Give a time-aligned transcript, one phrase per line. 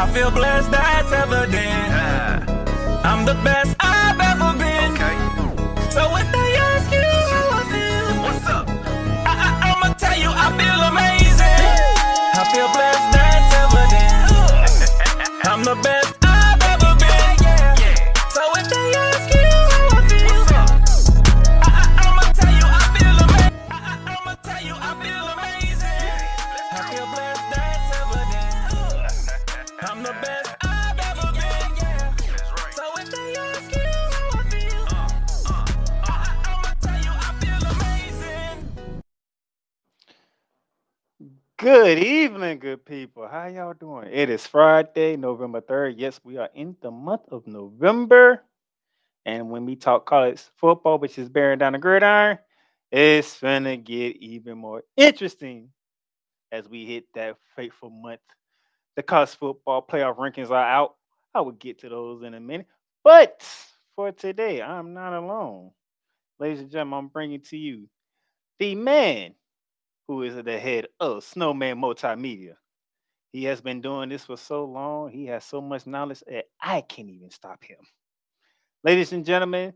[0.00, 2.48] I feel blessed, that's evident.
[3.04, 4.92] I'm the best I've ever been.
[4.92, 5.90] Okay.
[5.90, 6.37] So if
[41.70, 43.28] Good evening, good people.
[43.28, 44.08] How y'all doing?
[44.10, 45.96] It is Friday, November 3rd.
[45.98, 48.42] Yes, we are in the month of November.
[49.26, 52.38] And when we talk college football, which is bearing down the gridiron,
[52.90, 55.68] it's finna get even more interesting
[56.50, 58.22] as we hit that fateful month.
[58.96, 60.94] The college football playoff rankings are out.
[61.34, 62.66] I will get to those in a minute.
[63.04, 63.46] But
[63.94, 65.72] for today, I'm not alone.
[66.38, 67.90] Ladies and gentlemen, I'm bringing to you
[68.58, 69.34] the man
[70.08, 72.54] who is the head of Snowman Multimedia.
[73.30, 75.10] He has been doing this for so long.
[75.10, 77.76] He has so much knowledge that I can't even stop him.
[78.82, 79.74] Ladies and gentlemen,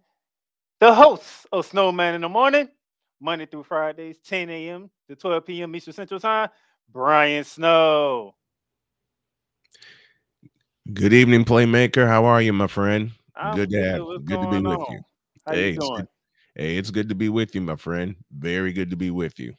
[0.80, 2.68] the host of Snowman in the Morning,
[3.20, 4.90] Monday through Fridays, 10 a.m.
[5.08, 5.76] to 12 p.m.
[5.76, 6.48] Eastern Central Time,
[6.90, 8.34] Brian Snow.
[10.92, 12.08] Good evening, playmaker.
[12.08, 13.12] How are you, my friend?
[13.36, 15.00] I'm good to have, good to be going with you.
[15.46, 16.08] How Hey, you it's good-
[16.54, 18.14] Hey, it's good to be with you, my friend.
[18.30, 19.54] Very good to be with you.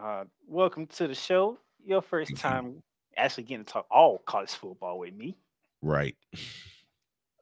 [0.00, 1.58] Uh, welcome to the show.
[1.84, 2.82] Your first time
[3.16, 5.36] actually getting to talk all college football with me.
[5.82, 6.14] Right.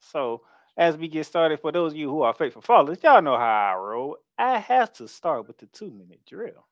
[0.01, 0.41] So,
[0.79, 3.75] as we get started, for those of you who are faithful followers, y'all know how
[3.75, 4.17] I roll.
[4.39, 6.67] I have to start with the two minute drill.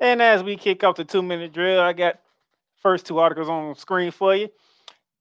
[0.00, 2.20] And as we kick off the two minute drill, I got
[2.76, 4.48] first two articles on screen for you.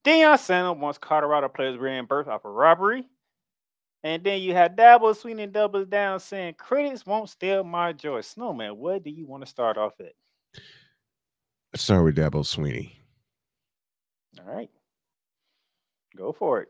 [0.04, 3.08] Deion Sanders wants Colorado players reimbursed off a robbery.
[4.04, 8.20] And then you had Dabo Swinney doubles down saying critics won't steal my joy.
[8.20, 10.12] Snowman, what do you want to start off at?
[11.72, 12.92] Let's start with Dabo Swinney.
[14.40, 14.70] All right.
[16.18, 16.70] Go for it.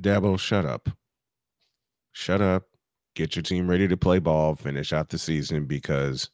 [0.00, 0.88] Dabo, shut up.
[2.12, 2.64] Shut up.
[3.14, 6.30] Get your team ready to play ball, finish out the season because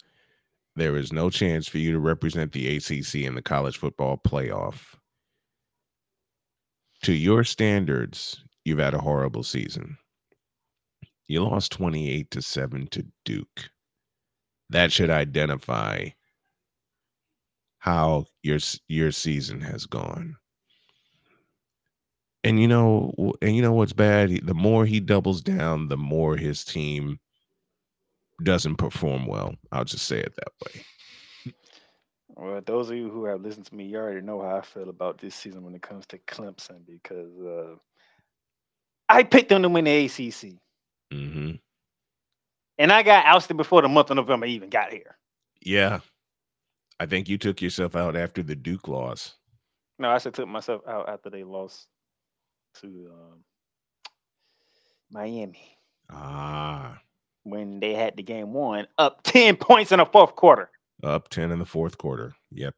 [0.77, 4.95] there is no chance for you to represent the ACC in the college football playoff.
[7.03, 9.99] To your standards, you've had a horrible season.
[11.29, 13.71] You lost 28 to 7 to Duke.
[14.71, 16.11] That should identify
[17.79, 18.59] how your
[18.89, 20.37] your season has gone.
[22.43, 24.47] And you know, and you know what's bad?
[24.47, 27.19] The more he doubles down, the more his team
[28.43, 29.55] doesn't perform well.
[29.73, 30.83] I'll just say it that way.
[32.37, 34.89] Well, those of you who have listened to me, you already know how I feel
[34.89, 37.77] about this season when it comes to Clemson because uh,
[39.09, 40.55] I picked them to win the ACC,
[41.13, 41.53] hmm
[42.79, 45.17] and I got ousted before the month of November even got here.
[45.61, 46.01] Yeah,
[46.99, 49.37] I think you took yourself out after the Duke loss.
[49.99, 51.87] No, I should took myself out after they lost
[52.81, 53.45] to um,
[55.13, 55.79] Miami
[56.11, 57.01] Ah,
[57.45, 60.71] when they had the game one up ten points in the fourth quarter,
[61.03, 62.35] up ten in the fourth quarter.
[62.51, 62.75] Yep.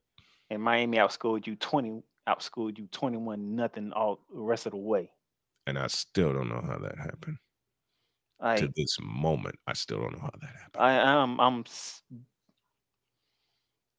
[0.50, 4.78] and Miami outscored you twenty, outscored you twenty one nothing all the rest of the
[4.78, 5.10] way.
[5.66, 7.38] And I still don't know how that happened.
[8.40, 10.76] I to this moment, I still don't know how that happened.
[10.76, 12.02] I am I'm s-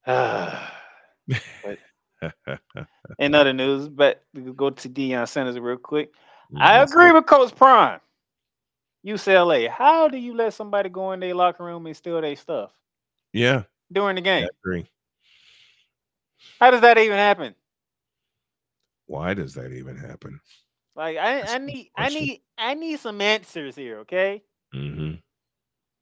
[1.64, 1.78] but
[3.18, 4.22] in other news, but
[4.56, 6.10] go to Deion Sanders real quick.
[6.56, 8.00] I agree with Coach Prime.
[9.06, 12.72] UCLA, how do you let somebody go in their locker room and steal their stuff
[13.32, 14.48] Yeah, during the game?
[14.64, 14.86] agree.
[16.60, 17.54] How does that even happen?
[19.06, 20.40] Why does that even happen?
[20.94, 24.42] Like I, I need I need I need some answers here, okay?
[24.74, 25.14] Mm-hmm.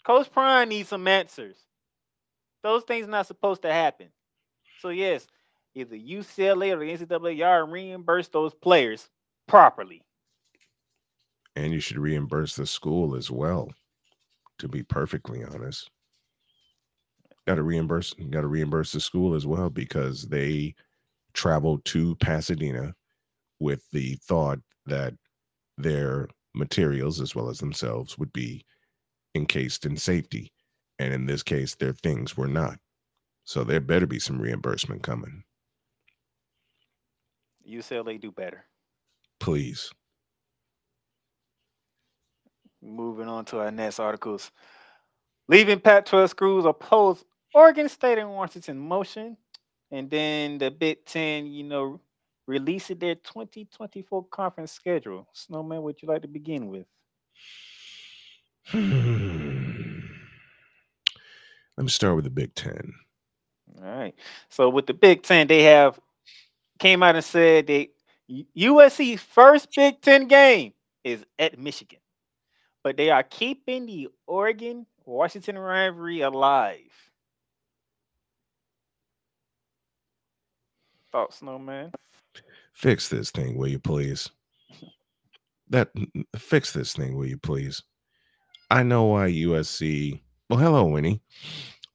[0.04, 1.56] Coach Prime needs some answers.
[2.62, 4.08] Those things not supposed to happen.
[4.80, 5.26] So yes,
[5.74, 9.08] either UCLA or the NCAA y'all reimburse those players
[9.46, 10.02] properly.
[11.56, 13.72] And you should reimburse the school as well.
[14.60, 15.90] To be perfectly honest,
[17.46, 18.14] got to reimburse.
[18.30, 20.74] Got to reimburse the school as well because they
[21.34, 22.94] traveled to Pasadena
[23.60, 25.14] with the thought that
[25.76, 28.64] their materials as well as themselves would be
[29.34, 30.52] encased in safety,
[30.98, 32.78] and in this case, their things were not.
[33.44, 35.44] So there better be some reimbursement coming.
[37.68, 38.64] UCLA do better.
[39.38, 39.90] Please.
[42.82, 44.50] Moving on to our next articles.
[45.48, 47.24] Leaving Pac 12 schools oppose
[47.54, 49.36] Oregon State and Washington motion.
[49.90, 52.00] And then the Big Ten, you know,
[52.46, 55.28] releasing their 2024 conference schedule.
[55.32, 56.86] Snowman, would you like to begin with?
[61.76, 62.94] Let me start with the Big Ten.
[63.82, 64.14] All right.
[64.48, 66.00] So with the Big Ten, they have
[66.78, 67.88] came out and said that
[68.56, 70.72] USC's first Big Ten game
[71.04, 71.98] is at Michigan,
[72.86, 76.92] but they are keeping the Oregon Washington rivalry alive.
[81.10, 81.90] Thoughts, Snowman?
[82.72, 84.30] Fix this thing, will you please?
[85.68, 85.88] That
[86.36, 87.82] fix this thing, will you please?
[88.70, 90.20] I know why USC.
[90.48, 91.20] Well, hello, Winnie.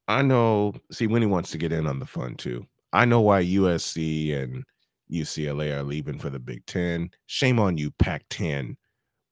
[0.09, 0.73] I know.
[0.91, 2.67] See, Winnie wants to get in on the fun too.
[2.91, 4.65] I know why USC and
[5.09, 7.11] UCLA are leaving for the Big Ten.
[7.27, 8.75] Shame on you, Pac 10,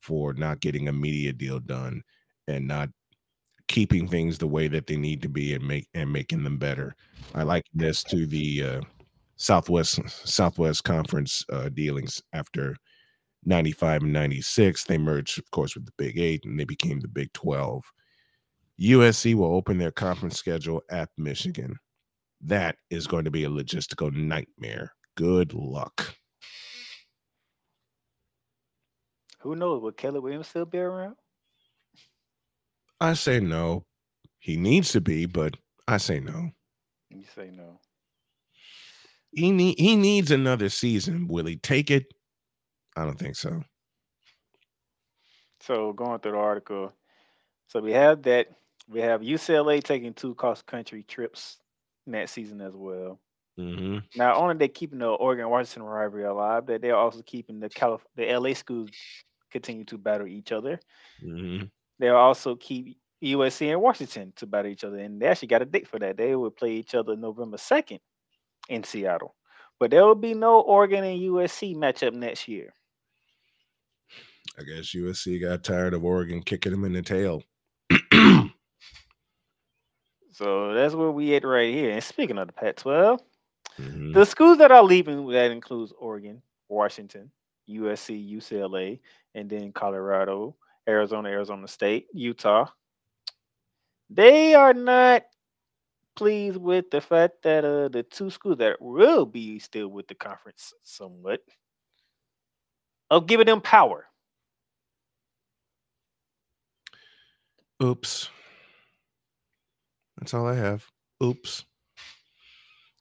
[0.01, 2.01] for not getting a media deal done
[2.47, 2.89] and not
[3.67, 6.95] keeping things the way that they need to be and make and making them better.
[7.35, 8.81] I like this to the uh,
[9.37, 12.75] Southwest Southwest Conference uh, dealings after
[13.45, 14.83] 95 and 96.
[14.83, 17.83] They merged, of course, with the Big Eight and they became the Big 12.
[18.81, 21.77] USC will open their conference schedule at Michigan.
[22.41, 24.93] That is going to be a logistical nightmare.
[25.15, 26.15] Good luck.
[29.41, 29.81] Who knows?
[29.81, 31.15] Will Caleb Williams still be around?
[32.99, 33.85] I say no.
[34.39, 35.55] He needs to be, but
[35.87, 36.49] I say no.
[37.09, 37.79] You say no.
[39.31, 41.27] He need he needs another season.
[41.27, 42.13] Will he take it?
[42.95, 43.63] I don't think so.
[45.61, 46.93] So going through the article,
[47.67, 48.47] so we have that.
[48.87, 51.57] We have UCLA taking two cross country trips
[52.07, 53.19] that season as well.
[53.59, 53.97] Mm-hmm.
[54.15, 58.05] Not only they keeping the Oregon Washington rivalry alive, but they're also keeping the Calif-
[58.15, 58.89] the LA schools
[59.51, 60.79] continue to battle each other.
[61.23, 61.65] Mm-hmm.
[61.99, 65.65] They'll also keep USC and Washington to battle each other, and they actually got a
[65.65, 66.17] date for that.
[66.17, 67.99] They will play each other November second
[68.69, 69.35] in Seattle,
[69.79, 72.73] but there will be no Oregon and USC matchup next year.
[74.57, 77.43] I guess USC got tired of Oregon kicking them in the tail.
[80.31, 81.91] So that's where we at right here.
[81.91, 83.19] And speaking of the Pac-12,
[83.77, 84.13] Mhm.
[84.13, 87.29] the schools that are leaving that includes Oregon, Washington,
[87.69, 88.99] USC, UCLA,
[89.35, 90.55] and then Colorado,
[90.87, 92.65] Arizona, Arizona State, Utah.
[94.09, 95.23] They are not
[96.15, 100.15] pleased with the fact that uh, the two schools that will be still with the
[100.15, 101.41] conference somewhat
[103.09, 104.05] of giving them power.
[107.81, 108.29] Oops.
[110.17, 110.85] That's all I have.
[111.23, 111.63] Oops.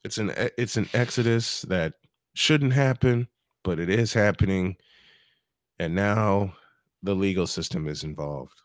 [0.05, 1.95] It's an it's an exodus that
[2.33, 3.27] shouldn't happen,
[3.69, 4.75] but it is happening.
[5.77, 6.55] And now
[7.03, 8.63] the legal system is involved.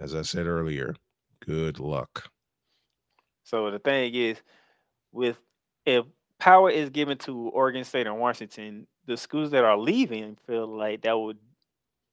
[0.00, 0.96] As I said earlier,
[1.44, 2.30] good luck.
[3.42, 4.38] So the thing is,
[5.12, 5.36] with
[5.84, 6.06] if
[6.38, 11.02] power is given to Oregon State and Washington, the schools that are leaving feel like
[11.02, 11.36] that would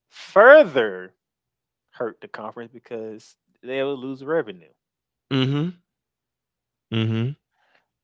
[0.09, 1.13] further
[1.91, 4.67] hurt the conference because they will lose revenue.
[5.31, 5.69] Mm-hmm.
[6.93, 7.29] Mm-hmm.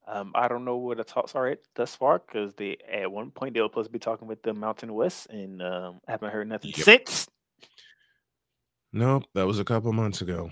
[0.10, 3.30] Um, I don't know where the talks are at thus far because they at one
[3.30, 6.48] point they were supposed to be talking with the Mountain West and um, haven't heard
[6.48, 6.86] nothing Yep.
[6.86, 7.28] since.
[8.94, 10.50] Nope, that was a couple months ago.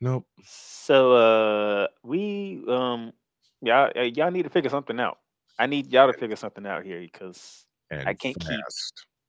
[0.00, 0.26] Nope.
[0.44, 3.12] So uh, we um,
[3.60, 5.18] y'all uh, y'all need to figure something out.
[5.58, 8.60] I need y'all to figure something out here because And I can't keep-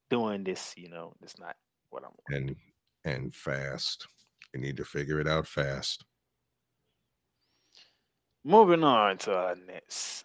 [0.10, 1.56] doing this, you know, it's not
[1.90, 2.12] what I'm.
[2.36, 2.56] and
[3.04, 4.08] and fast.
[4.54, 6.06] You need to figure it out fast.
[8.48, 10.24] Moving on to our next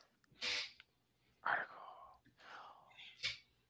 [1.43, 1.67] article.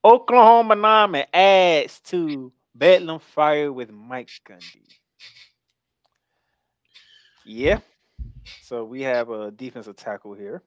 [0.05, 4.89] Oklahoma Nami adds to Bedlam fire with Mike Gundy.
[7.45, 7.79] Yeah.
[8.63, 10.63] So we have a defensive tackle here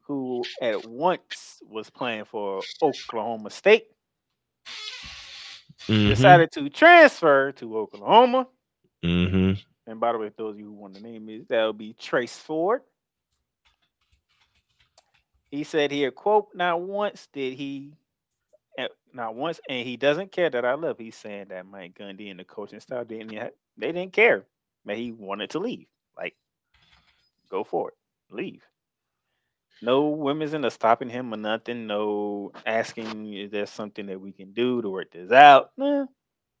[0.00, 3.84] who at once was playing for Oklahoma State,
[5.88, 6.08] Mm-hmm.
[6.08, 8.48] decided to transfer to Oklahoma.
[9.04, 9.52] Mm-hmm.
[9.86, 11.94] And by the way, those of you who want the name is that would be
[11.94, 12.82] Trace Ford.
[15.50, 17.92] He said here, quote, not once did he
[18.78, 21.00] eh, not once, and he doesn't care that I left.
[21.00, 23.30] He's saying that Mike Gundy and the coaching staff didn't
[23.76, 24.44] they didn't care.
[24.84, 25.86] That he wanted to leave.
[26.16, 26.36] Like,
[27.50, 27.94] go for it.
[28.30, 28.62] Leave.
[29.82, 31.86] No women's in the stopping him or nothing.
[31.86, 35.70] No asking is there something that we can do to work this out.
[35.76, 36.06] Nah,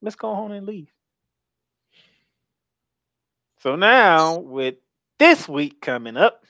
[0.02, 0.90] let's go home and leave.
[3.66, 4.76] So now, with
[5.18, 6.44] this week coming up,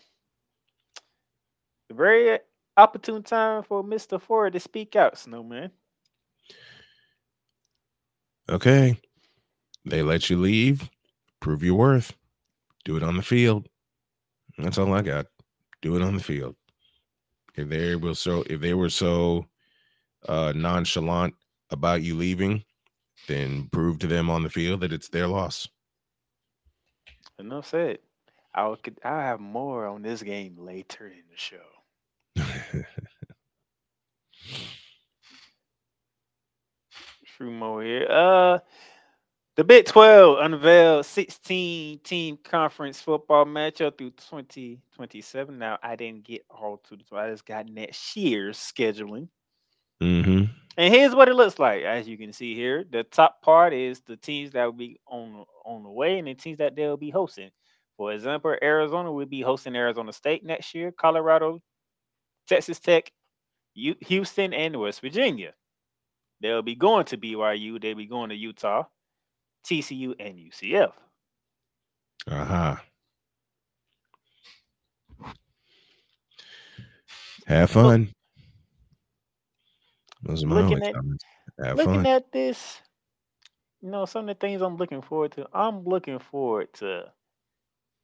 [1.91, 2.41] very
[2.77, 4.21] opportune time for Mr.
[4.21, 5.71] Ford to speak out, Snowman.
[8.51, 9.01] Okay.
[9.87, 10.91] They let you leave.
[11.41, 12.15] Prove your worth.
[12.85, 13.67] Do it on the field.
[14.59, 15.25] That's all I got.
[15.81, 16.55] Do it on the field.
[17.55, 19.47] If they were so if they were so
[20.29, 21.35] uh nonchalant
[21.71, 22.63] about you leaving,
[23.27, 25.67] then prove to them on the field that it's their loss.
[27.39, 27.99] Enough said.
[28.55, 31.59] I'll I'll have more on this game later in the show.
[37.37, 38.07] Few more here.
[38.09, 38.61] Uh,
[39.57, 45.59] the Big 12 unveiled 16 team conference football matchup through 2027.
[45.59, 49.29] Now, I didn't get all to the I just got next year's scheduling.
[50.03, 50.45] mm-hmm.
[50.77, 51.83] And here's what it looks like.
[51.83, 55.45] As you can see here, the top part is the teams that will be on
[55.65, 57.51] on the way and the teams that they'll be hosting.
[57.97, 61.63] For example, Arizona will be hosting Arizona State next year, Colorado,
[62.47, 63.11] Texas Tech,
[63.75, 65.55] Houston, and West Virginia.
[66.41, 67.81] They'll be going to BYU.
[67.81, 68.85] They'll be going to Utah,
[69.67, 70.93] TCU, and UCF.
[72.31, 72.77] Uh-huh.
[77.47, 78.13] Have fun.
[80.27, 81.25] Those are my Looking only at- comments.
[81.63, 82.07] Have looking fun.
[82.07, 82.81] at this,
[83.81, 85.47] you know, some of the things I'm looking forward to.
[85.55, 87.13] I'm looking forward to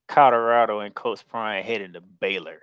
[0.08, 2.62] Colorado and Coach Prime heading to Baylor.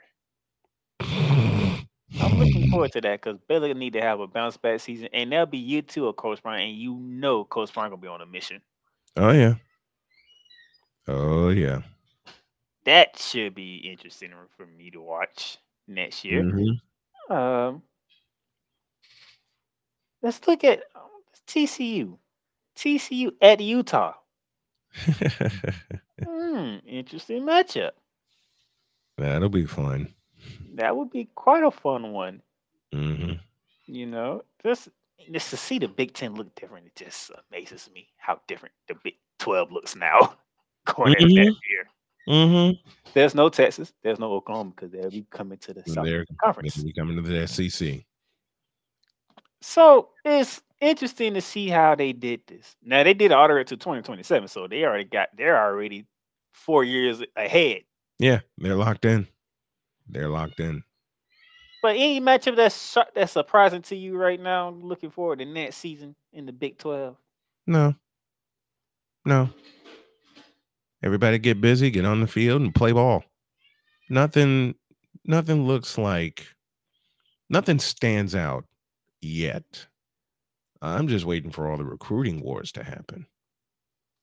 [1.01, 5.31] I'm looking forward to that because Baylor need to have a bounce back season, and
[5.31, 8.21] that'll be year two of Coach Prime, and you know Coach Prime gonna be on
[8.21, 8.61] a mission.
[9.15, 9.55] Oh yeah.
[11.07, 11.81] Oh yeah.
[12.85, 16.41] That should be interesting for me to watch next year.
[16.43, 16.79] Mhm.
[17.29, 17.83] Um,
[20.21, 21.01] let's look at um,
[21.47, 22.17] TCU.
[22.75, 24.13] TCU at Utah.
[26.27, 27.91] Hmm, interesting matchup.
[29.17, 30.13] That'll be fun.
[30.75, 32.41] That would be quite a fun one.
[32.93, 33.33] hmm
[33.85, 34.89] You know, just
[35.31, 38.95] just to see the Big Ten look different, it just amazes me how different the
[39.03, 40.35] Big Twelve looks now.
[40.85, 41.87] Going into that year,
[42.27, 42.89] Mm-hmm.
[43.13, 46.75] there's no Texas, there's no Oklahoma because they'll be coming to the South They're Conference.
[46.75, 48.03] They'll be coming to the SEC.
[49.61, 52.75] So it's interesting to see how they did this.
[52.83, 56.05] Now they did order it to 2027, so they already got they're already
[56.53, 57.81] four years ahead.
[58.19, 59.27] Yeah, they're locked in.
[60.07, 60.83] They're locked in.
[61.81, 66.15] But any matchup that's that's surprising to you right now, looking forward to next season
[66.33, 67.15] in the Big 12.
[67.67, 67.95] No.
[69.25, 69.49] No.
[71.01, 73.23] Everybody get busy, get on the field and play ball.
[74.09, 74.75] Nothing
[75.25, 76.47] nothing looks like
[77.49, 78.65] nothing stands out
[79.21, 79.87] yet.
[80.81, 83.27] I'm just waiting for all the recruiting wars to happen.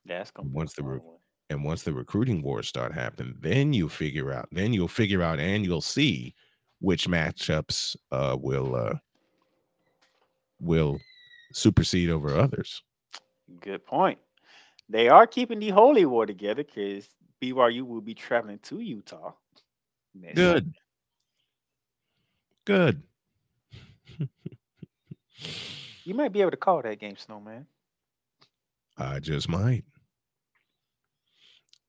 [0.04, 1.00] That's gonna Once the re-
[1.50, 5.38] And once the recruiting wars start happening, then you figure out, then you'll figure out
[5.38, 6.34] and you'll see
[6.80, 8.94] which matchups uh will uh
[10.60, 10.98] will
[11.52, 12.82] supersede over others.
[13.60, 14.18] Good point.
[14.88, 17.08] They are keeping the Holy War together because
[17.42, 19.32] BYU will be traveling to Utah.
[20.34, 20.64] Good.
[20.64, 20.72] year.
[22.64, 23.02] Good.
[26.04, 27.66] You might be able to call that game, Snowman.
[28.96, 29.84] I just might.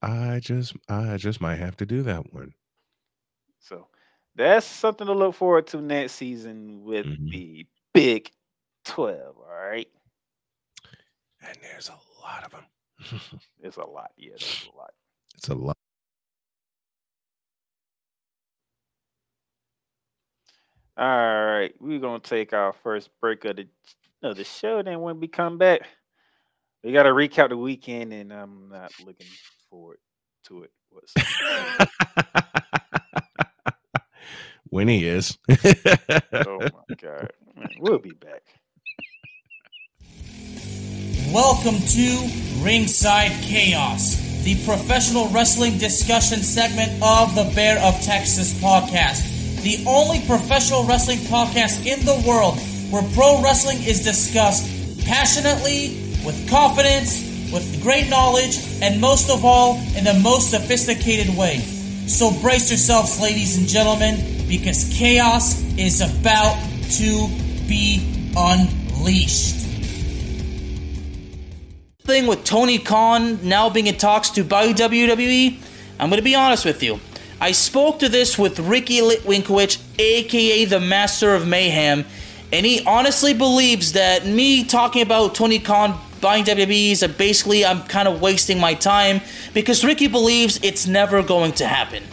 [0.01, 2.53] I just I just might have to do that one.
[3.59, 3.87] So
[4.35, 7.31] that's something to look forward to next season with Mhm.
[7.31, 8.31] the Big
[8.85, 9.37] 12.
[9.37, 9.87] All right.
[11.41, 12.51] And there's a lot of
[13.21, 13.39] them.
[13.59, 14.11] It's a lot.
[14.17, 14.93] Yeah, that's a lot.
[15.35, 15.77] it's a lot.
[20.99, 21.71] All right.
[21.79, 23.67] We're going to take our first break of the,
[24.23, 24.81] of the show.
[24.81, 25.81] Then when we come back,
[26.83, 29.27] we got to recap the weekend, and I'm not looking
[29.69, 29.99] forward
[30.47, 30.71] to it.
[30.89, 31.85] whatsoever.
[34.69, 35.37] when he is.
[36.33, 37.29] oh, my God.
[37.79, 38.41] We'll be back.
[41.31, 42.29] Welcome to
[42.63, 49.36] Ringside Chaos, the professional wrestling discussion segment of the Bear of Texas podcast.
[49.67, 52.57] The only professional wrestling podcast in the world
[52.89, 54.63] where pro wrestling is discussed
[55.05, 55.89] passionately,
[56.25, 61.57] with confidence, with great knowledge, and most of all, in the most sophisticated way.
[62.07, 66.55] So brace yourselves, ladies and gentlemen, because chaos is about
[66.91, 67.27] to
[67.67, 69.55] be unleashed
[72.05, 75.59] thing with Tony Khan now being in talks to buy WWE,
[75.99, 77.01] I'm going to be honest with you.
[77.39, 82.05] I spoke to this with Ricky Litwinkowicz, aka the Master of Mayhem,
[82.51, 87.83] and he honestly believes that me talking about Tony Khan buying WWE is basically I'm
[87.83, 89.21] kind of wasting my time
[89.53, 92.03] because Ricky believes it's never going to happen.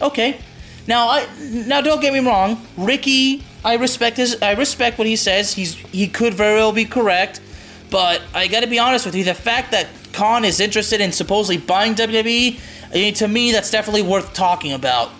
[0.00, 0.38] Okay.
[0.86, 5.16] Now I now don't get me wrong, Ricky, I respect his I respect what he
[5.16, 5.52] says.
[5.52, 7.40] He's he could very well be correct.
[7.90, 11.58] But I gotta be honest with you, the fact that Khan is interested in supposedly
[11.58, 12.58] buying WWE,
[12.92, 15.10] I mean, to me, that's definitely worth talking about.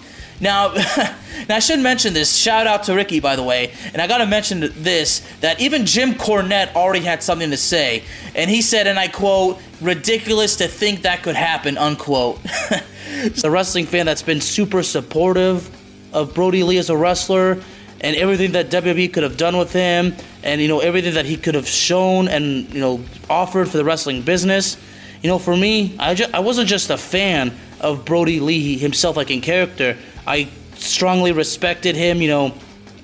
[0.41, 0.75] Now,
[1.49, 2.37] now I should mention this.
[2.37, 3.73] Shout out to Ricky, by the way.
[3.93, 8.03] And I gotta mention this that even Jim Cornette already had something to say,
[8.35, 12.41] and he said, and I quote, "Ridiculous to think that could happen." Unquote.
[13.45, 15.71] a wrestling fan that's been super supportive
[16.13, 17.63] of Brodie Lee as a wrestler
[18.01, 21.37] and everything that WWE could have done with him, and you know everything that he
[21.37, 23.01] could have shown and you know
[23.31, 24.77] offered for the wrestling business.
[25.23, 29.17] You know, for me, I just, I wasn't just a fan of Brodie Lee himself,
[29.17, 29.97] like in character.
[30.27, 32.21] I strongly respected him.
[32.21, 32.55] You know,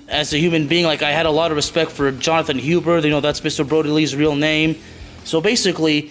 [0.08, 2.98] as a human being, like I had a lot of respect for Jonathan Huber.
[2.98, 3.66] You know, that's Mr.
[3.66, 4.76] Brodie Lee's real name.
[5.24, 6.10] So basically,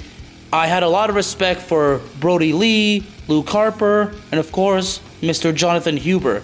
[0.52, 5.54] I had a lot of respect for Brodie Lee, Luke Harper, and of course, Mr.
[5.54, 6.42] Jonathan Huber.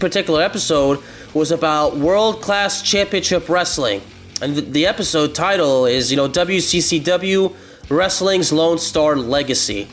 [0.00, 4.02] Particular episode was about World Class Championship Wrestling.
[4.42, 7.54] And the episode title is, you know, WCCW
[7.88, 9.88] Wrestling's Lone Star Legacy.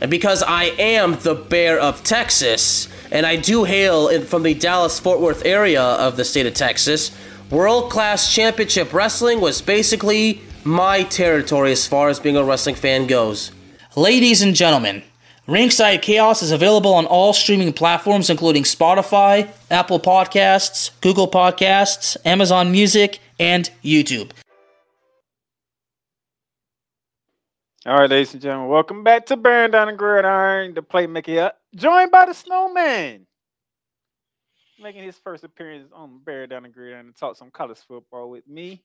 [0.00, 4.54] And because I am the Bear of Texas, and I do hail in, from the
[4.54, 7.16] Dallas Fort Worth area of the state of Texas,
[7.50, 13.06] World Class Championship Wrestling was basically my territory as far as being a wrestling fan
[13.06, 13.52] goes.
[13.94, 15.02] Ladies and gentlemen,
[15.46, 22.72] Ringside Chaos is available on all streaming platforms, including Spotify, Apple Podcasts, Google Podcasts, Amazon
[22.72, 24.32] Music, and YouTube.
[27.86, 31.60] All right, ladies and gentlemen, welcome back to Bearing Down the Gridiron, the Playmaker, up,
[31.76, 33.28] joined by the Snowman,
[34.82, 38.44] making his first appearance on Bearing Down the Gridiron to talk some college football with
[38.48, 38.82] me.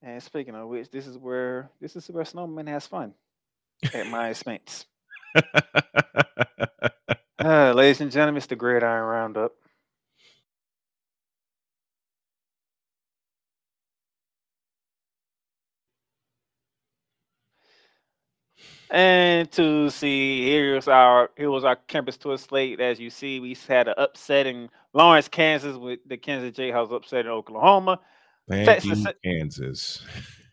[0.00, 3.12] And speaking of which, this is where this is where Snowman has fun
[3.92, 4.86] at my expense.
[7.38, 9.52] Uh, ladies and gentlemen, it's the Gridiron Roundup.
[18.90, 22.80] And to see, here's our here was our campus tour slate.
[22.80, 27.30] As you see, we had an upsetting Lawrence, Kansas, with the Kansas Jayhawks upset in
[27.30, 28.00] Oklahoma.
[28.48, 30.04] Thank Texas- you, Kansas.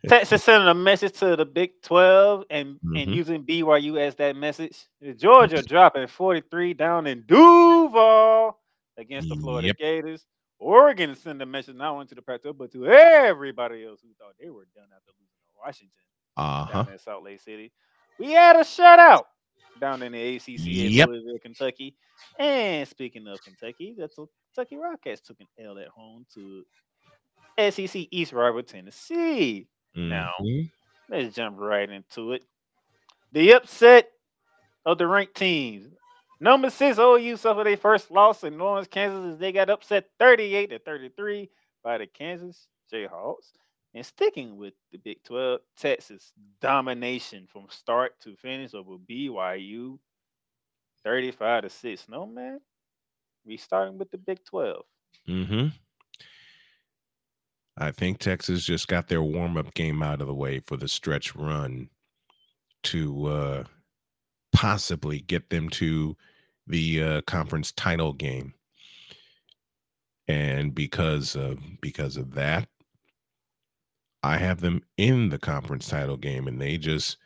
[0.07, 3.13] Texas sending a message to the Big 12 and, and Mhm.
[3.15, 4.85] using BYU as that message.
[5.17, 8.59] Georgia dropping 43 down in Duval
[8.97, 9.77] against the Florida Yep.
[9.77, 10.25] Gators.
[10.59, 14.09] Oregon sending a message not only to the Pac 12, but to everybody else who
[14.19, 16.03] thought they were done after losing to Washington
[16.37, 16.83] Uh huh.
[16.83, 17.71] down in Salt Lake City.
[18.19, 19.23] We had a shutout
[19.79, 21.09] down in the ACC in Yep.
[21.09, 21.95] Louisville, Kentucky.
[22.39, 24.09] And speaking of Kentucky, the
[24.55, 26.63] Kentucky Rockets took an L at home to
[27.57, 29.67] SEC East rival Tennessee.
[29.95, 30.71] Now, Mhm.
[31.09, 32.43] Let's jump right into it.
[33.31, 34.11] The upset
[34.85, 35.93] of the ranked teams.
[36.39, 40.69] Number six, OU suffered their first loss in Lawrence, Kansas, as they got upset 38
[40.69, 41.49] to 33
[41.83, 43.53] by the Kansas Jayhawks.
[43.97, 46.31] And sticking with the Big 12, Texas
[46.61, 49.97] domination from start to finish over BYU
[51.03, 52.07] 35 to 6.
[52.07, 52.59] No, man.
[53.43, 54.85] We starting with the Big 12.
[55.27, 55.67] Mm-hmm.
[57.75, 60.87] I think Texas just got their warm up game out of the way for the
[60.87, 61.89] stretch run
[62.83, 63.63] to uh,
[64.53, 66.15] possibly get them to
[66.67, 68.53] the uh, conference title game.
[70.27, 72.67] And because of because of that,
[74.27, 77.17] I have them in the conference title game, and they just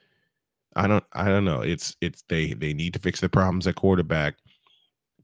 [0.75, 1.61] I don't I don't know.
[1.61, 4.35] It's it's they they need to fix the problems at quarterback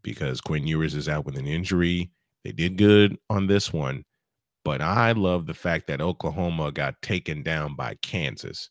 [0.02, 2.12] because Quinn Ewers is out with an injury.
[2.44, 4.04] They did good on this one,
[4.66, 8.70] but I love the fact that Oklahoma got taken down by Kansas.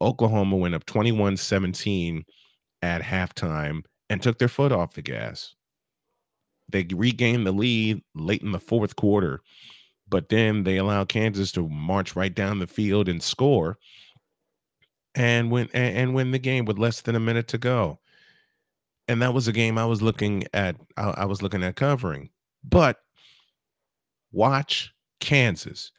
[0.00, 2.24] Oklahoma went up 21 17
[2.82, 5.54] at halftime and took their foot off the gas.
[6.68, 9.40] They regained the lead late in the fourth quarter,
[10.08, 13.78] but then they allowed Kansas to march right down the field and score
[15.14, 17.98] and win and, and win the game with less than a minute to go.
[19.08, 22.30] And that was a game I was looking at I, I was looking at covering.
[22.62, 22.98] But
[24.32, 25.90] watch Kansas.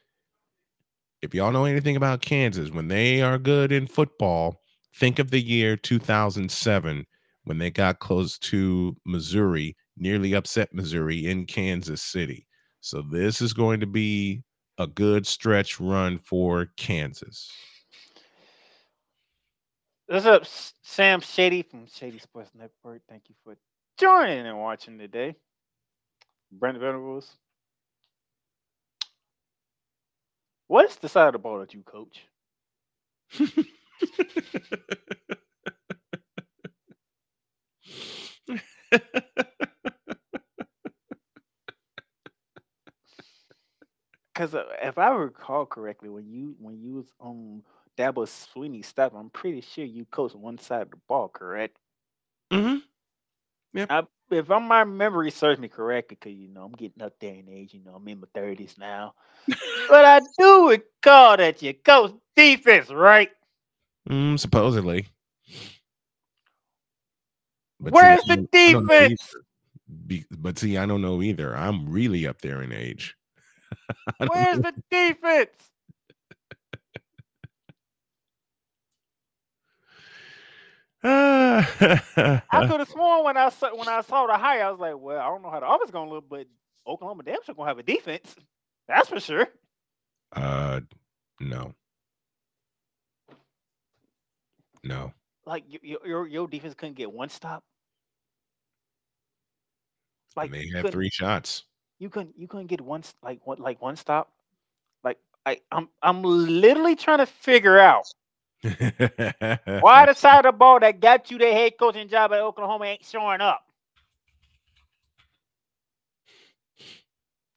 [1.22, 4.62] If y'all know anything about Kansas, when they are good in football,
[4.96, 7.06] think of the year 2007
[7.46, 12.47] when they got close to Missouri, nearly upset Missouri in Kansas City.
[12.82, 14.44] So this is going to be
[14.78, 17.52] a good stretch run for Kansas.
[20.08, 20.44] What's up,
[20.84, 23.02] Sam Shady from Shady Sports Network?
[23.10, 23.58] Thank you for
[24.00, 25.36] joining and watching today.
[26.52, 27.36] Brent Venables.
[30.68, 32.28] What is the side of the ball that you coach?
[44.38, 47.64] Because if I recall correctly, when you when you was on
[47.98, 51.78] Dabo Swinney stuff, I'm pretty sure you coached one side of the ball, correct?
[52.54, 52.78] Mm-hmm.
[53.90, 57.34] I, if I'm, my memory serves me correctly, because you know I'm getting up there
[57.34, 59.16] in age, you know I'm in my thirties now,
[59.90, 63.32] but I do recall that you coach defense, right?
[64.08, 65.08] Mm, supposedly.
[67.80, 69.36] But Where's I the don't- I don't know defense?
[70.06, 71.56] Be- but see, I don't know either.
[71.56, 73.16] I'm really up there in age.
[74.28, 75.72] Where's the defense?
[81.04, 84.96] I could have sworn when I saw when I saw the high, I was like,
[84.98, 86.48] well, I don't know how the offense gonna look, but
[86.86, 88.36] Oklahoma damn sure gonna have a defense.
[88.88, 89.48] That's for sure.
[90.36, 90.82] uh,
[91.40, 91.74] no,
[94.84, 95.14] no.
[95.46, 97.64] Like y- y- your your defense couldn't get one stop.
[100.36, 101.64] Like, Like they couldn't- three shots.
[102.00, 104.32] You couldn't you couldn't get one like one like one stop.
[105.04, 108.06] Like I I'm I'm literally trying to figure out
[108.62, 112.86] why the side of the ball that got you the head coaching job at Oklahoma
[112.86, 113.62] ain't showing up.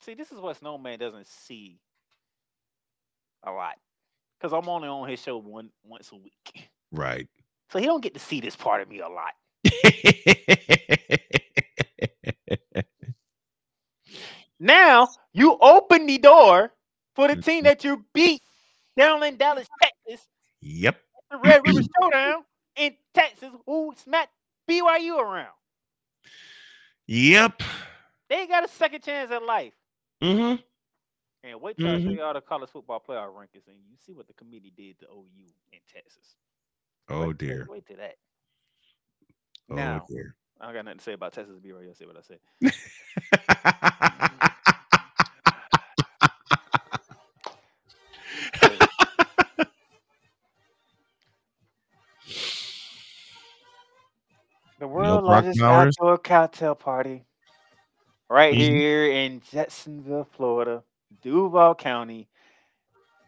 [0.01, 1.79] See, this is what Snowman doesn't see
[3.43, 3.77] a lot.
[4.39, 6.71] Because I'm only on his show one once a week.
[6.91, 7.29] right.
[7.71, 9.35] So he don't get to see this part of me a lot.
[14.61, 16.71] Now you open the door
[17.17, 18.43] for the team that you beat
[18.97, 20.27] down in Dallas, Texas,
[20.61, 21.01] yep.
[21.31, 22.45] the Red River Showdown
[22.77, 24.33] in Texas, who smacked
[24.69, 25.55] BYU around.
[27.07, 27.63] Yep.
[28.29, 29.73] They got a second chance at life.
[30.23, 30.61] Mm-hmm.
[31.43, 32.17] And wait till I show Mhm.
[32.19, 35.47] y'all the college football playoff rankings, and you see what the committee did to OU
[35.73, 36.37] in Texas.
[37.09, 37.67] Oh Wait- dear.
[37.69, 38.17] Wait, till that.
[39.71, 40.37] Oh now, dear.
[40.61, 41.59] I don't got nothing to say about Texas.
[41.59, 41.85] Be right.
[41.85, 42.41] You'll say what I said.
[55.43, 57.25] Brock largest outdoor cocktail party
[58.29, 58.59] right Mhm.
[58.59, 60.85] here in Jacksonville, Florida,
[61.23, 62.29] Duval County.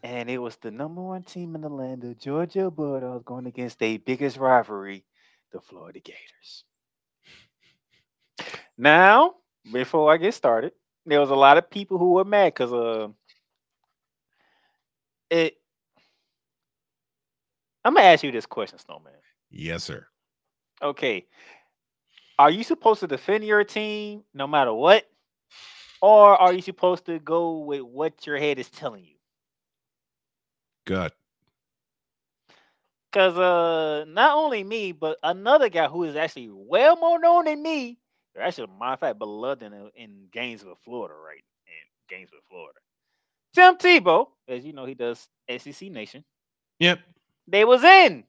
[0.03, 3.79] And it was the number one team in the land, the Georgia Bulldogs, going against
[3.79, 5.05] their biggest rivalry,
[5.53, 6.65] the Florida Gators.
[8.77, 9.35] Now,
[9.71, 10.73] before I get started,
[11.07, 13.09] there was a lot of people who were mad because uh,
[15.31, 15.57] it.
[17.85, 19.13] I'm gonna ask you this question, Snowman.
[19.51, 20.07] yes, sir.
[20.83, 21.27] Okay.
[22.39, 25.05] Are you supposed to defend your team no matter what?
[26.01, 29.15] Or are you supposed to go with what your head is telling you?
[30.87, 31.15] Gut.
[33.13, 37.63] Because uh not only me, but another guy who is actually well more known than
[37.63, 37.99] me,
[38.35, 41.45] or actually, matter of fact, beloved in, in Gainesville, Florida, right?
[41.67, 42.79] In Gainesville, Florida.
[43.55, 46.25] Tim Tebow, as you know, he does SEC Nation.
[46.79, 47.01] Yep.
[47.47, 48.25] They was in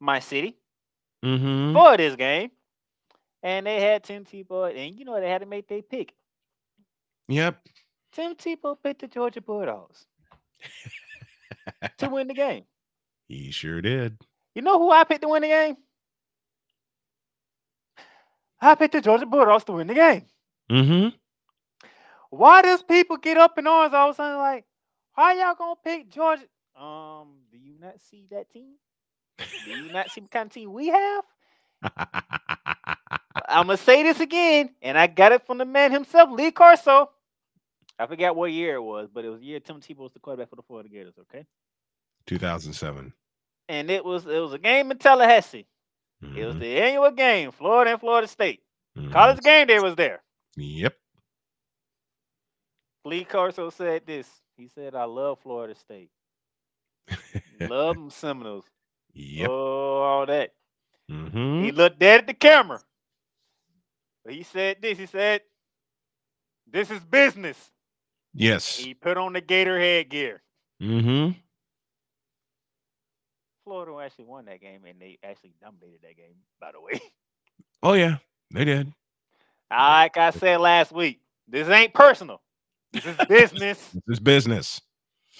[0.00, 0.56] my city
[1.24, 1.74] Mm-hmm.
[1.74, 2.50] for this game.
[3.42, 6.12] And they had Tim Tebow, and you know they had to make their pick.
[7.28, 7.58] Yep.
[8.12, 10.06] Tim Tebow picked the Georgia Bulldogs
[11.98, 12.64] to win the game.
[13.28, 14.18] He sure did.
[14.56, 15.76] You know who I picked to win the game?
[18.60, 20.24] I picked the Georgia Bulldogs to win the game.
[20.68, 21.16] Mm-hmm.
[22.30, 24.64] Why does people get up in arms all of a sudden like,
[25.12, 26.42] how y'all gonna pick Georgia?
[26.76, 28.74] Um, do you not see that team?
[29.38, 31.24] Do you not see the kind of team we have?
[33.48, 37.10] I'm gonna say this again, and I got it from the man himself, Lee Corso.
[37.98, 40.18] I forgot what year it was, but it was the year Tim Tebow was the
[40.20, 41.14] quarterback for the Florida Gators.
[41.20, 41.44] Okay,
[42.26, 43.12] 2007.
[43.68, 45.66] and it was it was a game in Tallahassee.
[46.22, 46.60] It was Mhm.
[46.60, 48.62] the annual game, Florida and Florida State.
[48.96, 49.12] Mhm.
[49.12, 50.22] College game day was there.
[50.56, 50.96] Yep.
[53.04, 54.28] Lee Corso said this.
[54.56, 56.10] He said, "I love Florida State.
[57.60, 58.66] love them Seminoles.
[59.14, 59.48] Yep.
[59.48, 60.52] Oh, all that."
[61.10, 61.64] Mm-hmm.
[61.64, 62.80] He looked dead at the camera.
[64.30, 64.98] He said this.
[64.98, 65.42] He said,
[66.70, 67.70] "This is business."
[68.32, 68.76] Yes.
[68.76, 70.40] He put on the Gator headgear.
[70.80, 71.32] Mm-hmm.
[73.64, 76.34] Florida actually won that game, and they actually dominated that game.
[76.60, 77.00] By the way,
[77.82, 78.16] Oh yeah,
[78.52, 78.92] they did.
[79.70, 82.40] like I said last week, this ain't personal.
[82.92, 84.80] This is business, This is business.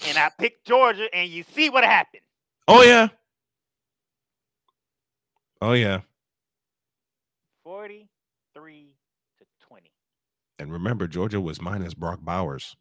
[0.07, 2.23] and I picked Georgia, and you see what happened.
[2.67, 3.07] Oh yeah.
[5.61, 6.01] Oh yeah.
[7.63, 8.07] Twenty,
[10.61, 12.75] And remember, Georgia was minus Brock Bowers.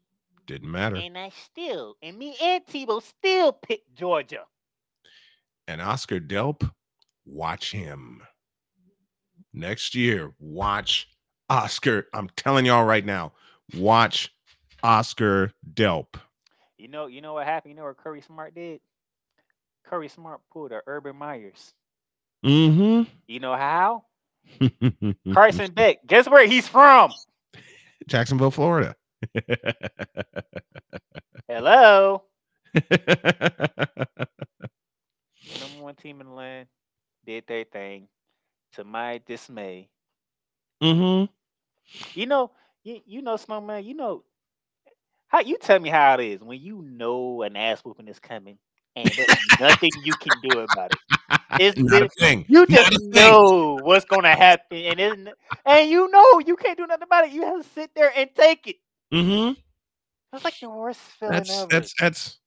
[0.46, 0.96] Didn't matter.
[0.96, 4.44] and I still, and me and Tebow still picked Georgia.
[5.66, 6.70] And Oscar Delp,
[7.24, 8.20] watch him.
[9.54, 11.08] Next year, watch
[11.48, 12.06] Oscar.
[12.12, 13.32] I'm telling y'all right now,
[13.74, 14.30] watch
[14.82, 16.20] Oscar Delp.
[16.76, 17.70] You know, you know what happened.
[17.70, 18.80] You know what Kirby Smart did?
[19.84, 21.72] Kirby Smart pulled a Urban Meyers.
[22.44, 23.10] Mm-hmm.
[23.26, 24.04] You know how?
[25.32, 26.06] Carson Beck.
[26.06, 27.10] Guess where he's from?
[28.10, 28.96] Jacksonville, Florida.
[31.48, 32.24] Hello.
[32.90, 33.02] Number
[35.78, 36.68] one team in the land
[37.24, 38.08] did their thing.
[38.74, 39.88] To my dismay.
[40.82, 41.24] mm-hmm.
[42.14, 42.52] You know,
[42.84, 44.24] you, you know, Snowman, you know
[45.28, 48.58] how you tell me how it is when you know an ass whooping is coming
[48.96, 51.19] and there's nothing you can do about it.
[51.58, 52.44] It's Not a thing.
[52.48, 53.12] you just a thing.
[53.12, 55.30] know what's gonna happen, and
[55.66, 57.32] and you know you can't do nothing about it.
[57.32, 58.76] You have to sit there and take it.
[59.12, 59.60] Mm-hmm.
[60.32, 61.66] That's like the worst feeling That's ever.
[61.70, 62.38] that's that's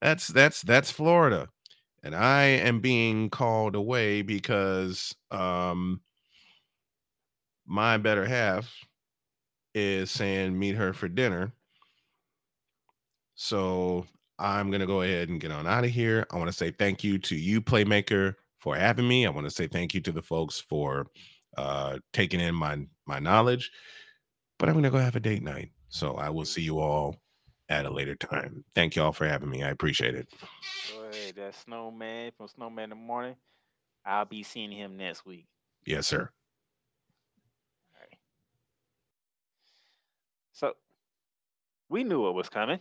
[0.00, 1.48] that's that's that's Florida.
[2.02, 6.00] And I am being called away because um
[7.66, 8.74] my better half
[9.74, 11.52] is saying meet her for dinner.
[13.34, 14.06] So
[14.42, 16.26] I'm gonna go ahead and get on out of here.
[16.30, 19.24] I want to say thank you to you, Playmaker, for having me.
[19.24, 21.06] I want to say thank you to the folks for
[21.56, 23.70] uh taking in my my knowledge.
[24.58, 25.70] But I'm gonna go have a date night.
[25.88, 27.16] So I will see you all
[27.68, 28.64] at a later time.
[28.74, 29.62] Thank you all for having me.
[29.62, 30.28] I appreciate it.
[31.12, 33.36] Ahead, that snowman from Snowman in the morning.
[34.04, 35.46] I'll be seeing him next week.
[35.86, 36.30] Yes, sir.
[40.52, 40.74] So
[41.88, 42.80] we knew what was coming.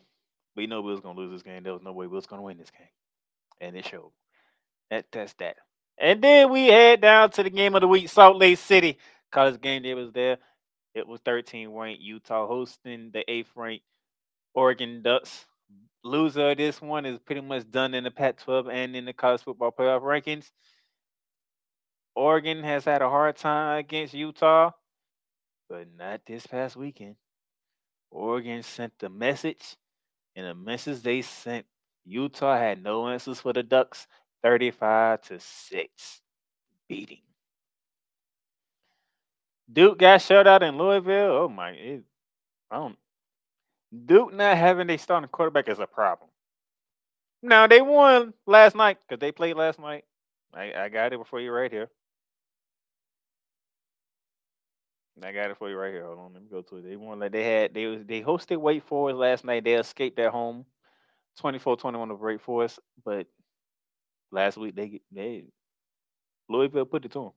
[0.56, 1.64] We knew we was gonna lose this game.
[1.64, 2.88] There was no way we was gonna win this game.
[3.60, 4.12] And it showed.
[4.90, 5.58] That that's that.
[5.98, 8.98] And then we head down to the game of the week, Salt Lake City.
[9.32, 10.38] College game day was there.
[10.94, 13.86] It was 13 ranked Utah hosting the eighth ranked
[14.54, 15.46] Oregon Ducks.
[16.04, 19.42] Loser of this one is pretty much done in the Pac-12 and in the college
[19.42, 20.52] football playoff rankings.
[22.16, 24.72] Oregon has had a hard time against Utah,
[25.70, 27.16] but not this past weekend.
[28.10, 29.78] Oregon sent the message,
[30.36, 31.66] and the message they sent,
[32.06, 34.08] Utah had no answers for the Ducks,
[34.44, 36.22] 35 to 6
[36.88, 37.20] beating.
[39.72, 41.32] Duke got shut out in Louisville.
[41.44, 42.04] Oh my, it,
[42.70, 42.98] I don't.
[44.06, 46.30] Duke not having a starting quarterback is a problem.
[47.42, 50.06] Now they won last night because they played last night.
[50.54, 51.90] I, I got it before you right here.
[55.24, 56.06] I got it for you right here.
[56.06, 56.84] Hold on, let me go to it.
[56.84, 59.64] They won like they had they was they hosted Wake Forest last night.
[59.64, 60.66] They escaped at home,
[61.42, 62.80] 24-21 over Wake Forest.
[63.04, 63.28] But
[64.32, 65.46] last week they they
[66.50, 67.32] Louisville put it to them.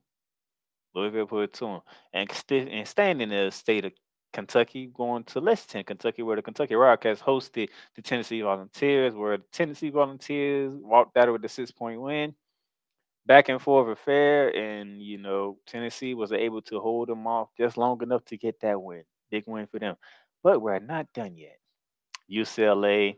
[0.95, 1.81] Louisville put it to them.
[2.13, 3.91] And st- and staying in the state of
[4.33, 9.43] Kentucky, going to Lexington, Kentucky, where the Kentucky Wildcats hosted the Tennessee Volunteers, where the
[9.51, 12.35] Tennessee Volunteers walked out with a six point win
[13.25, 17.77] back and forth affair, and you know Tennessee was able to hold them off just
[17.77, 19.03] long enough to get that win.
[19.31, 19.95] Big win for them.
[20.43, 21.57] But we're not done yet.
[22.31, 23.17] UCLA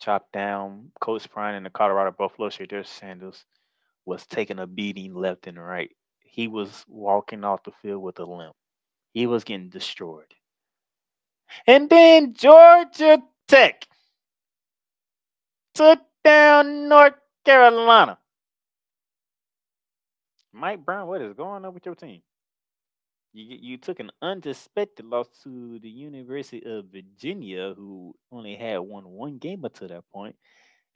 [0.00, 3.44] chopped down Coach Prime and the Colorado Buffalo Shedeur Sanders
[4.06, 5.90] was taking a beating left and right.
[6.20, 8.54] He was walking off the field with a limp.
[9.12, 10.32] He was getting destroyed.
[11.66, 13.86] And then Georgia Tech
[15.74, 18.18] took down North Carolina.
[20.52, 22.22] Mack Brown, what is going on with your team?
[23.32, 29.08] You you took an unexpected loss to the University of Virginia, who only had won
[29.08, 30.34] one game up to that point,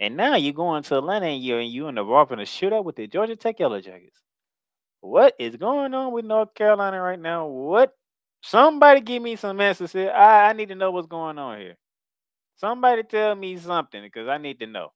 [0.00, 3.06] and now you're going to Atlanta and you're you involved in a shootout with the
[3.06, 4.20] Georgia Tech Yellow Jackets.
[5.00, 7.46] What is going on with North Carolina right now?
[7.46, 7.92] What?
[8.42, 10.10] Somebody give me some answers here.
[10.10, 11.76] I, I need to know what's going on here.
[12.56, 14.92] Somebody tell me something because I need to know.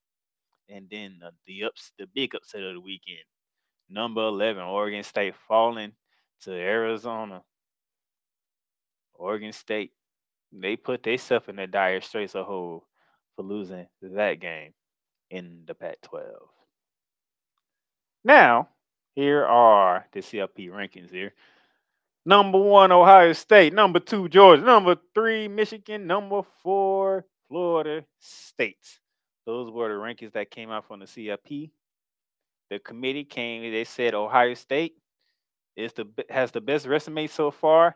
[0.67, 3.23] And then uh, the ups, the big upset of the weekend.
[3.89, 5.93] Number 11, Oregon State falling
[6.43, 7.41] to Arizona.
[9.13, 9.91] Oregon State,
[10.51, 12.85] they put themselves in the dire straits of hole
[13.35, 14.73] for losing that game
[15.29, 16.25] in the Pac 12.
[18.23, 18.69] Now,
[19.15, 21.33] here are the CFP rankings here.
[22.25, 23.73] Number one, Ohio State.
[23.73, 24.61] Number two, Georgia.
[24.61, 26.05] Number three, Michigan.
[26.05, 28.99] Number four, Florida State.
[29.45, 31.71] Those were the rankings that came out from the CFP.
[32.69, 34.93] The committee came, they said Ohio State
[35.75, 37.95] is the has the best resume so far,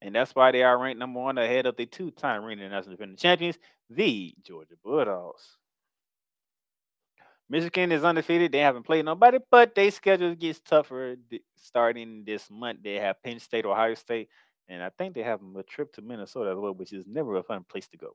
[0.00, 3.16] and that's why they are ranked number one ahead of the two-time reigning national defending
[3.16, 3.58] champions,
[3.90, 5.56] the Georgia Bulldogs.
[7.50, 8.52] Michigan is undefeated.
[8.52, 11.16] They haven't played nobody, but their schedule gets tougher
[11.56, 12.80] starting this month.
[12.82, 14.28] They have Penn State, Ohio State,
[14.68, 17.42] and I think they have a trip to Minnesota as well, which is never a
[17.42, 18.14] fun place to go.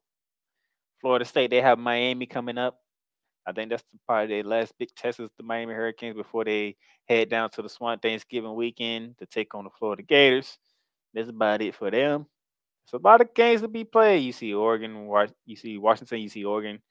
[1.02, 2.83] Florida State, they have Miami coming up.
[3.46, 6.76] I think that's probably their last big test is the Miami Hurricanes before they
[7.06, 10.58] head down to the Swamp Thanksgiving weekend to take on the Florida Gators.
[11.14, 12.26] That's about it for them.
[12.86, 14.24] It's a lot of games to be played.
[14.24, 15.10] You see Oregon,
[15.46, 16.82] you see Washington, you see Oregon.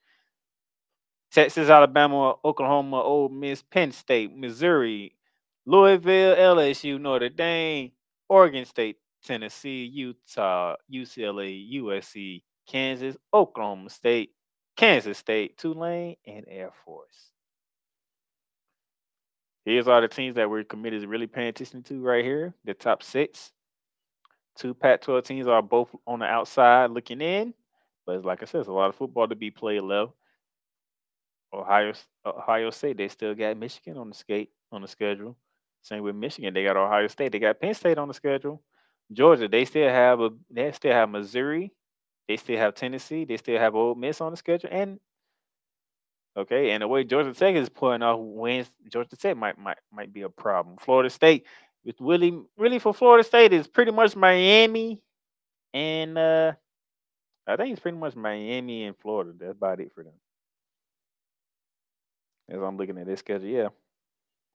[1.32, 5.16] Texas, Alabama, Oklahoma, Ole Miss, Penn State, Missouri,
[5.64, 7.90] Louisville, LSU, Notre Dame,
[8.28, 14.30] Oregon State, Tennessee, Utah, UCLA, USC, Kansas, Oklahoma State,
[14.76, 17.30] Kansas State, Tulane, and Air Force.
[19.64, 22.54] Here's all the teams that we're committed to really paying attention to right here.
[22.64, 23.52] The top six.
[24.56, 27.54] Two Pac 12 teams are both on the outside looking in.
[28.04, 30.12] But like I said, it's a lot of football to be played left.
[31.54, 31.92] Ohio
[32.26, 35.36] Ohio State, they still got Michigan on the skate on the schedule.
[35.82, 36.54] Same with Michigan.
[36.54, 37.32] They got Ohio State.
[37.32, 38.62] They got Penn State on the schedule.
[39.12, 41.72] Georgia, they still have a they still have Missouri.
[42.28, 43.24] They still have Tennessee.
[43.24, 44.70] They still have Ole Miss on the schedule.
[44.72, 45.00] And
[46.36, 50.12] okay, and the way Georgia Tech is pulling off wins, Georgia Tech might might might
[50.12, 50.76] be a problem.
[50.78, 51.46] Florida State,
[51.84, 55.02] with really really for Florida State is pretty much Miami
[55.74, 56.52] and uh
[57.46, 59.32] I think it's pretty much Miami and Florida.
[59.36, 60.12] That's about it for them.
[62.48, 63.68] As I'm looking at this schedule, yeah.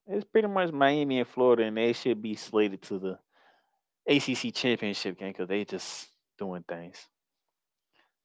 [0.06, 3.18] It's pretty much Miami and Florida, and they should be slated to the
[4.06, 7.06] ACC championship game because they just doing things.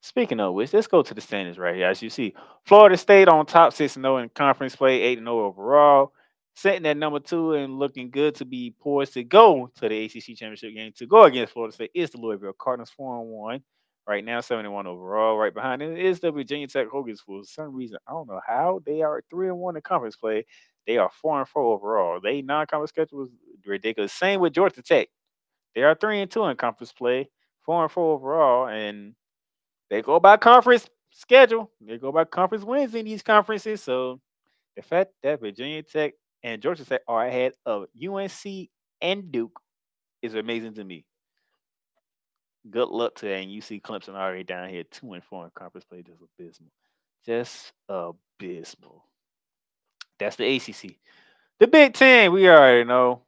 [0.04, 1.86] Speaking of which, let's go to the standings right here.
[1.86, 2.34] As you see,
[2.66, 6.12] Florida State on top 6 0 in conference play, 8 0 overall,
[6.54, 10.36] sitting at number two and looking good to be poised to go to the ACC
[10.36, 10.92] championship game.
[10.96, 13.62] To go against Florida State is the Louisville Cardinals 4 1.
[14.06, 15.38] Right now, 71 overall.
[15.38, 17.20] Right behind it is the Virginia Tech Hokies.
[17.24, 20.44] For some reason, I don't know how they are 3 and 1 in conference play.
[20.86, 22.20] They are 4 and 4 overall.
[22.22, 23.30] They non conference schedule was
[23.64, 24.12] ridiculous.
[24.12, 25.08] Same with Georgia Tech.
[25.74, 27.30] They are 3 and 2 in conference play,
[27.62, 28.68] 4 and 4 overall.
[28.68, 29.14] And
[29.90, 31.70] they go by conference schedule.
[31.80, 33.82] They go by conference wins in these conferences.
[33.82, 34.20] So
[34.76, 38.68] the fact that Virginia Tech and Georgia Tech are ahead of UNC
[39.00, 39.58] and Duke
[40.22, 41.04] is amazing to me.
[42.70, 43.32] Good luck to.
[43.32, 46.02] And you see Clemson already down here two and four in conference play.
[46.02, 46.70] Just abysmal.
[47.26, 49.04] Just abysmal.
[50.18, 50.96] That's the ACC.
[51.60, 53.22] The Big Ten, we already know.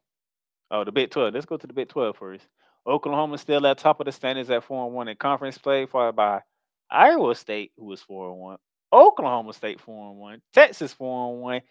[0.69, 1.33] Oh, the Big 12.
[1.33, 2.45] Let's go to the Big 12 first.
[2.87, 6.15] Oklahoma still at top of the standings at 4 and 1 in conference play, followed
[6.15, 6.41] by
[6.89, 8.57] Iowa State, who was 4 and 1.
[8.93, 10.41] Oklahoma State 4 and 1.
[10.53, 11.61] Texas 4 and 1.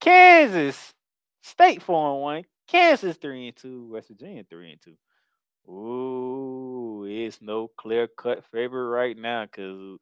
[0.00, 0.94] Kansas
[1.42, 2.44] State 4 and 1.
[2.68, 3.88] Kansas 3 and 2.
[3.92, 5.72] West Virginia 3 and 2.
[5.72, 9.98] Ooh, it's no clear cut favorite right now because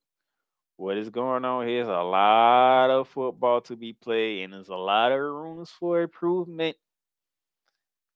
[0.76, 4.68] what is going on here is a lot of football to be played and there's
[4.68, 6.76] a lot of rooms for improvement.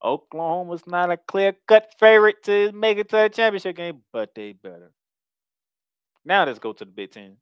[0.04, 4.52] Oklahoma's not a clear cut favorite to make it to the championship game, but they
[4.52, 4.92] better.
[6.24, 7.36] Now let's go to the Big Ten.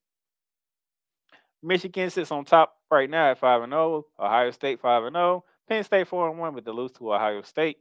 [1.62, 4.06] Michigan sits on top right now at 5 and 0.
[4.20, 5.44] Ohio State 5 and 0.
[5.68, 7.78] Penn State 4 and 1 with the lose to Ohio State.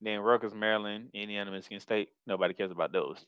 [0.00, 2.08] Then Rutgers, Maryland, Indiana, Michigan State.
[2.26, 3.24] Nobody cares about those.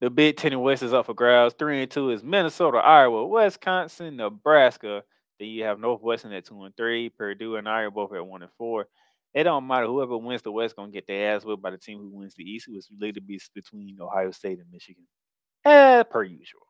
[0.00, 1.54] The Big Ten West is up for grabs.
[1.58, 5.02] Three and two is Minnesota, Iowa, Wisconsin, Nebraska.
[5.38, 7.08] Then you have Northwestern at two and three.
[7.10, 8.86] Purdue and Iowa both at one and four.
[9.34, 9.86] It don't matter.
[9.86, 12.44] Whoever wins the West gonna get their ass whipped by the team who wins the
[12.44, 15.06] East, who is related be between Ohio State and Michigan.
[15.64, 16.62] As per usual.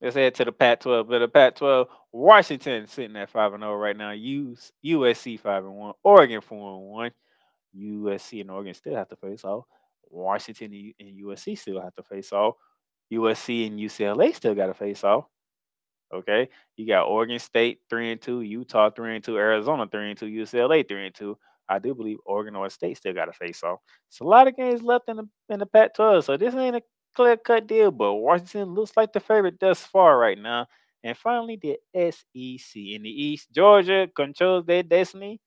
[0.00, 1.08] Let's head to the Pac-12.
[1.08, 4.12] But the Pac-12, Washington sitting at five and zero right now.
[4.12, 5.94] USC five and one.
[6.02, 7.10] Oregon four and one.
[7.78, 9.64] USC and Oregon still have to face off.
[10.08, 12.56] Washington and USC still have to face off.
[13.12, 15.26] USC and UCLA still got to face off.
[16.12, 20.18] Okay, you got Oregon State three and two, Utah three and two, Arizona three and
[20.18, 21.38] two, UCLA three and two.
[21.68, 23.78] I do believe Oregon or State still got to face off.
[24.08, 26.82] It's a lot of games left in the in the Pac-12, so this ain't a
[27.14, 27.92] clear cut deal.
[27.92, 30.66] But Washington looks like the favorite thus far right now.
[31.04, 35.40] And finally, the SEC in the East, Georgia controls their destiny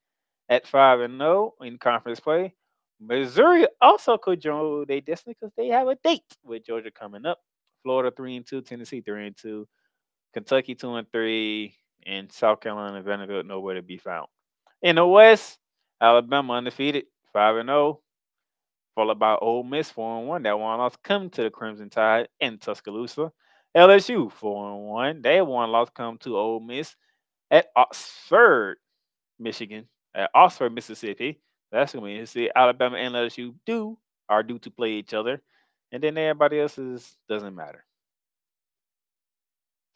[0.48, 2.54] at five and zero in conference play.
[3.00, 7.38] Missouri also could join their destiny because they have a date with Georgia coming up.
[7.82, 9.68] Florida three and two, Tennessee three and two,
[10.34, 14.26] Kentucky two and three, and South Carolina and Vanderbilt nowhere to be found.
[14.82, 15.58] In the West,
[16.00, 18.00] Alabama undefeated, five and zero,
[18.94, 20.42] followed by Ole Miss four and one.
[20.42, 23.32] That one loss come to the Crimson Tide in Tuscaloosa.
[23.76, 25.22] LSU four and one.
[25.22, 26.94] They one loss come to Ole Miss
[27.50, 28.78] at Oxford,
[29.38, 31.40] Michigan, at Oxford, Mississippi.
[31.72, 33.96] That's gonna be see Alabama and LSU do
[34.28, 35.42] are due to play each other,
[35.92, 37.84] and then everybody else is doesn't matter.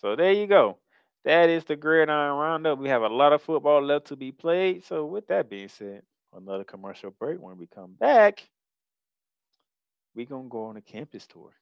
[0.00, 0.78] So there you go.
[1.24, 2.78] That is the gridiron roundup.
[2.78, 4.84] We have a lot of football left to be played.
[4.84, 6.02] So with that being said,
[6.34, 7.40] another commercial break.
[7.40, 8.48] When we come back,
[10.14, 11.52] we're gonna go on a campus tour.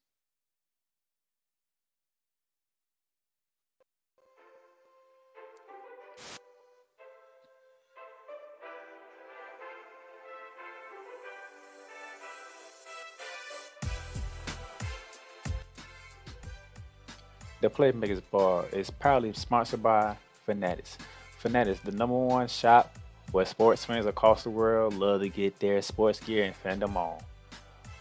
[17.67, 20.99] The Playmakers Bar is proudly sponsored by Fanatics.
[21.41, 22.95] Fanatics, the number one shop
[23.33, 27.19] where sports fans across the world love to get their sports gear and fandom on.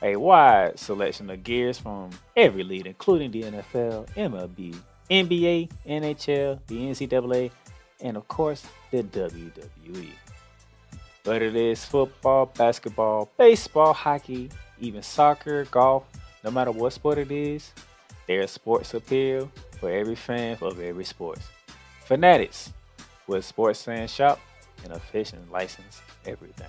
[0.04, 4.76] A wide selection of gears from every league, including the NFL, MLB,
[5.10, 7.50] NBA, NHL, the NCAA,
[8.02, 10.10] and of course, the WWE.
[11.24, 16.04] Whether it is football, basketball, baseball, hockey, even soccer, golf,
[16.44, 17.74] no matter what sport it is,
[18.28, 21.40] there's sports appeal for every fan of every sport.
[22.06, 22.72] Fanatics,
[23.26, 24.40] where sports fan shop
[24.84, 26.68] and official license everything.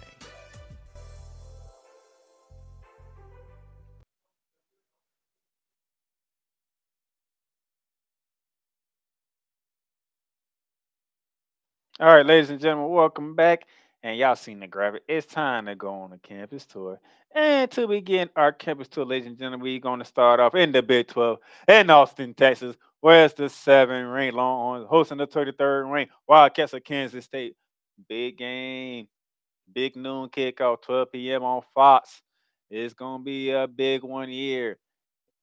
[11.99, 13.65] All right, ladies and gentlemen, welcome back.
[14.07, 15.03] And y'all seen the graphic.
[15.09, 17.01] It's time to go on a campus tour.
[17.35, 20.71] And to begin our campus tour, ladies and gentlemen, we're going to start off in
[20.71, 25.93] the Big 12 in Austin, Texas, where it's the seven ring Longhorns hosting the 33rd
[25.93, 27.57] ring Wildcats of Kansas State.
[28.09, 29.09] Big game,
[29.75, 31.43] big noon kickoff, 12 p.m.
[31.43, 32.23] on Fox.
[32.71, 34.79] It's going to be a big one here.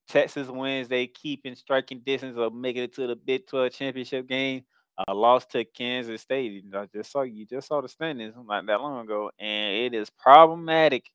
[0.07, 0.87] Texas wins.
[0.87, 4.63] They keep in striking distance of making it to the Big 12 championship game
[4.97, 6.65] uh, lost to Kansas State.
[6.65, 10.09] Know, just saw you just saw the standings not that long ago, and it is
[10.09, 11.05] problematic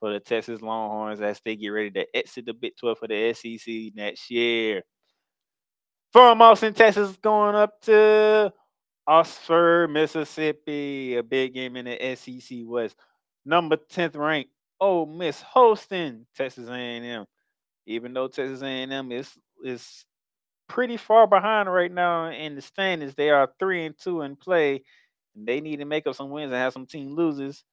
[0.00, 3.32] for the Texas Longhorns as they get ready to exit the Big 12 for the
[3.32, 4.82] SEC next year.
[6.12, 8.52] From Austin, Texas, going up to
[9.06, 12.96] Oxford, Mississippi, a big game in the SEC West.
[13.44, 14.50] Number 10th ranked
[14.80, 17.24] Ole Miss hosting Texas A&M.
[17.86, 19.30] Even though Texas A&M is
[19.64, 20.04] is
[20.68, 23.14] pretty far behind right now in the standings.
[23.14, 24.82] They are three and two in play.
[25.36, 27.64] They need to make up some wins and have some team loses.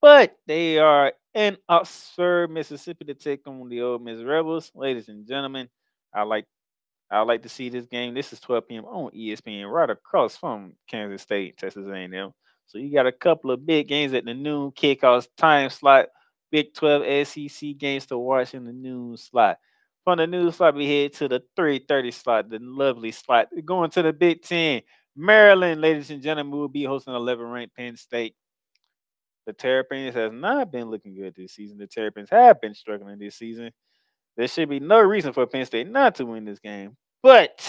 [0.00, 4.70] But they are in Oxford, Mississippi to take on the Ole Miss Rebels.
[4.74, 5.68] Ladies and gentlemen,
[6.14, 6.44] I like
[7.10, 8.14] I like to see this game.
[8.14, 8.84] This is 12 p.m.
[8.84, 12.32] on ESPN, right across from Kansas State, Texas A&M.
[12.66, 16.08] So you got a couple of big games at the noon kickoff time slot.
[16.50, 19.58] Big 12 SEC games to watch in the noon slot.
[20.08, 23.48] From the news slot, we head to the 3:30 slot, the lovely slot.
[23.62, 24.80] Going to the Big Ten.
[25.14, 28.34] Maryland, ladies and gentlemen, will be hosting 11 ranked Penn State.
[29.44, 31.76] The Terrapins has not been looking good this season.
[31.76, 33.70] The Terrapins have been struggling this season.
[34.34, 36.96] There should be no reason for Penn State not to win this game.
[37.22, 37.60] But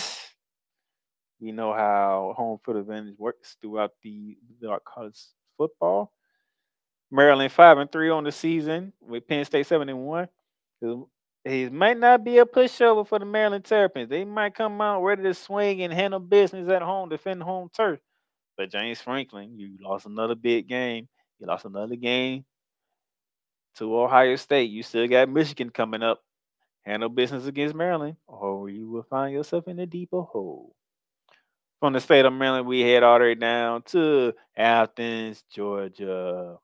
[1.42, 5.20] we know how home field advantage works throughout the, the college
[5.58, 6.14] football.
[7.12, 10.30] Maryland five and three on the season with Penn State seven and one.
[11.46, 14.10] He might not be a pushover for the Maryland Terrapins.
[14.10, 18.00] They might come out ready to swing and handle business at home, defend home turf.
[18.58, 21.08] But James Franklin, you lost another big game.
[21.40, 22.44] You lost another game
[23.78, 24.70] to Ohio State.
[24.70, 26.22] You still got Michigan coming up.
[26.82, 30.76] Handle business against Maryland, or you will find yourself in a deeper hole.
[31.80, 36.58] From the state of Maryland, we head all the way down to Athens, Georgia.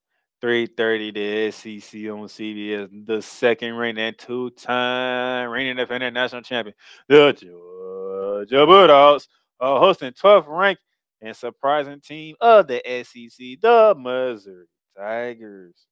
[0.45, 6.75] 3:30 the SEC on CBS, the second reigning and two-time reigning defending national champion,
[7.07, 9.27] the Georgia Bulldogs,
[9.59, 10.83] uh, hosting 12th ranked
[11.19, 15.87] and surprising team of the SEC, the Missouri Tigers.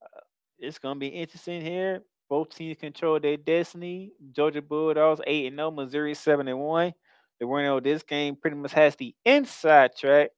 [0.00, 0.20] Uh,
[0.60, 2.02] it's gonna be interesting here.
[2.28, 4.12] Both teams control their destiny.
[4.30, 6.94] Georgia Bulldogs 8 and 0, Missouri 7 and 1.
[7.40, 10.30] The winner of this game pretty much has the inside track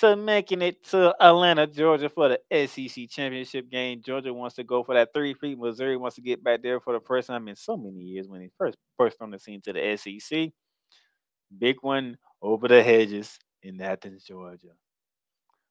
[0.00, 4.02] to making it to Atlanta, Georgia for the SEC championship game.
[4.04, 5.58] Georgia wants to go for that three-peat.
[5.58, 8.42] Missouri wants to get back there for the first time in so many years when
[8.42, 10.50] he first burst on the scene to the SEC.
[11.58, 14.74] Big one over the hedges in Athens, Georgia.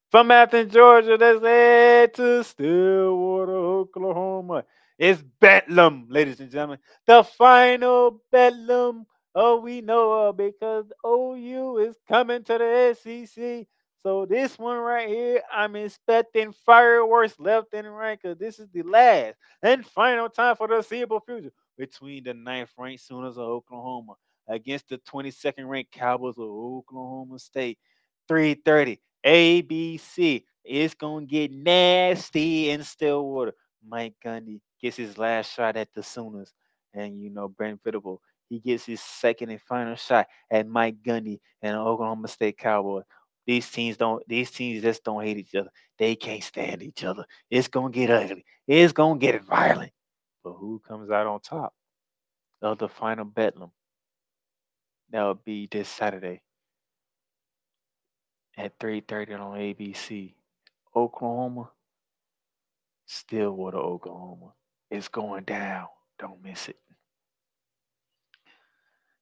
[0.10, 4.64] From Athens, Georgia, let's head to Stillwater, Oklahoma.
[4.98, 6.80] It's Bedlam, ladies and gentlemen.
[7.06, 9.06] The final Bedlam
[9.36, 13.68] oh we know because OU is coming to the SEC
[14.06, 18.84] so this one right here, I'm expecting fireworks left and right because this is the
[18.84, 19.34] last
[19.64, 24.14] and final time for the foreseeable future between the ninth ranked Sooners of Oklahoma
[24.48, 27.80] against the 22nd ranked Cowboys of Oklahoma State.
[28.30, 30.46] 3:30 ABC.
[30.64, 33.56] It's gonna get nasty in Stillwater.
[33.84, 36.54] Mike Gundy gets his last shot at the Sooners,
[36.94, 38.22] and you know Brent Venables.
[38.50, 43.06] He gets his second and final shot at Mike Gundy and Oklahoma State Cowboys.
[43.46, 44.24] These teams don't.
[44.28, 45.70] These teams just don't hate each other.
[45.98, 47.26] They can't stand each other.
[47.50, 48.46] It's gonna get ugly.
[48.68, 49.92] It's gonna get violent.
[50.44, 51.74] But who comes out on top
[52.62, 53.72] of the final bedlam?
[55.12, 56.42] That'll be this Saturday
[58.58, 60.34] at 3:30 on ABC.
[60.96, 61.70] Oklahoma,
[63.06, 64.54] Stillwater, Oklahoma.
[64.90, 65.88] It's going down.
[66.18, 66.78] Don't miss it.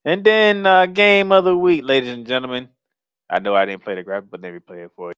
[0.06, 2.70] And then uh, game of the week, ladies and gentlemen.
[3.34, 5.14] I know I didn't play the graphic, but let me play it for you.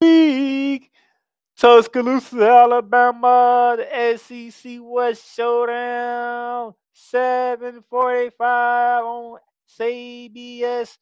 [0.00, 0.92] Week.
[1.56, 10.96] Tuscaloosa, Alabama, the SEC West Showdown, 745 on CBS.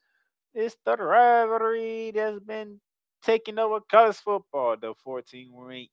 [0.54, 2.80] It's the rivalry that's been
[3.22, 4.76] taking over college football.
[4.80, 5.92] The 14 ranked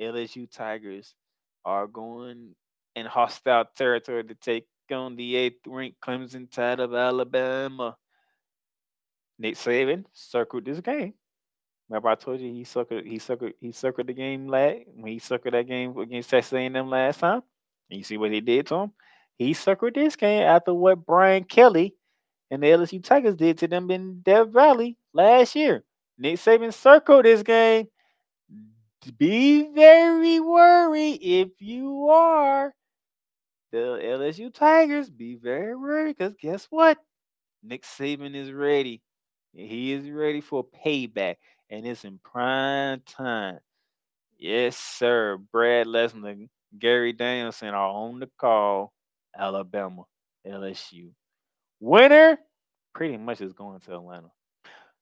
[0.00, 1.16] LSU Tigers
[1.64, 2.54] are going
[2.94, 7.96] in hostile territory to take on the eighth ranked Crimson Tide of Alabama.
[9.38, 11.14] Nick Saban circled this game.
[11.88, 15.20] Remember I told you he suckered he suckered he suckered the game last when he
[15.20, 17.42] suckered that game against Texas A&M last time.
[17.90, 18.92] And you see what he did to him?
[19.38, 21.94] He suckered this game after what Brian Kelly
[22.50, 25.84] and the LSU Tigers did to them in Death Valley last year.
[26.18, 27.88] Nick Saban circled this game.
[29.18, 32.74] Be very worried if you are
[33.76, 35.10] the LSU Tigers.
[35.10, 36.98] Be very worried because guess what?
[37.62, 39.02] Nick Saban is ready.
[39.52, 41.36] He is ready for payback,
[41.70, 43.58] and it's in prime time.
[44.38, 45.38] Yes, sir.
[45.52, 46.48] Brad Nessler,
[46.78, 48.92] Gary Danielson are on the call.
[49.36, 50.04] Alabama,
[50.46, 51.10] LSU.
[51.80, 52.38] Winner
[52.94, 54.30] pretty much is going to Atlanta.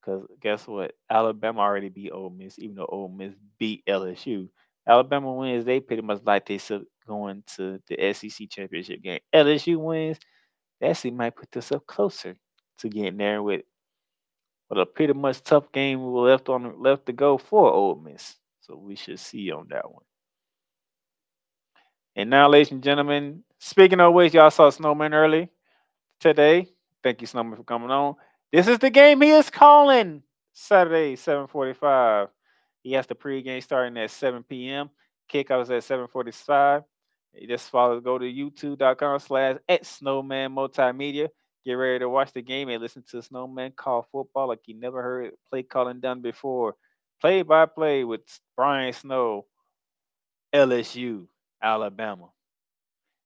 [0.00, 0.92] Because guess what?
[1.08, 4.48] Alabama already beat Ole Miss, even though Ole Miss beat LSU.
[4.86, 9.20] Alabama wins, they pretty much like they still going to the SEC championship game.
[9.34, 10.18] LSU wins,
[10.82, 12.36] actually might put this up closer
[12.78, 13.62] to getting there with
[14.68, 18.36] with a pretty much tough game left on left to go for Ole Miss.
[18.60, 20.04] So we should see on that one.
[22.16, 25.50] And now, ladies and gentlemen, speaking of which, y'all saw Snowman early
[26.20, 26.68] today.
[27.02, 28.14] Thank you, Snowman, for coming on.
[28.52, 32.28] This is the game he is calling Saturday, 745.
[32.82, 34.90] He has the pregame starting at 7 p.m.
[35.30, 36.84] Kickoff is at 745.
[37.36, 41.28] You just follow, go to youtube.com slash at snowman multimedia.
[41.64, 45.02] Get ready to watch the game and listen to Snowman call football like you never
[45.02, 46.76] heard play calling done before.
[47.22, 48.20] Play by play with
[48.54, 49.46] Brian Snow,
[50.54, 51.26] LSU,
[51.62, 52.28] Alabama.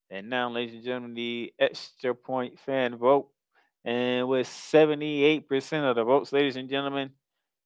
[0.09, 3.29] And now, ladies and gentlemen, the extra point fan vote.
[3.85, 7.11] And with 78% of the votes, ladies and gentlemen,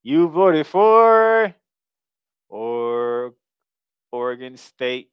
[0.01, 1.53] you voted for
[2.49, 3.35] or
[4.11, 5.11] Oregon State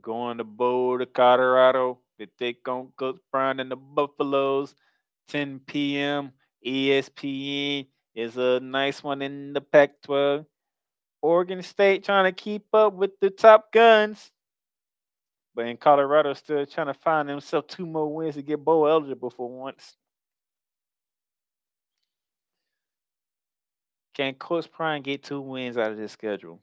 [0.00, 4.74] going to Boulder, Colorado to take on Coach Prime and the Buffaloes.
[5.28, 6.32] 10 p.m.
[6.66, 10.44] ESPN is a nice one in the Pac 12.
[11.22, 14.30] Oregon State trying to keep up with the top guns.
[15.54, 19.30] But in Colorado, still trying to find themselves two more wins to get bowl eligible
[19.30, 19.96] for once.
[24.14, 26.60] Can Coach Prime get two wins out of this schedule?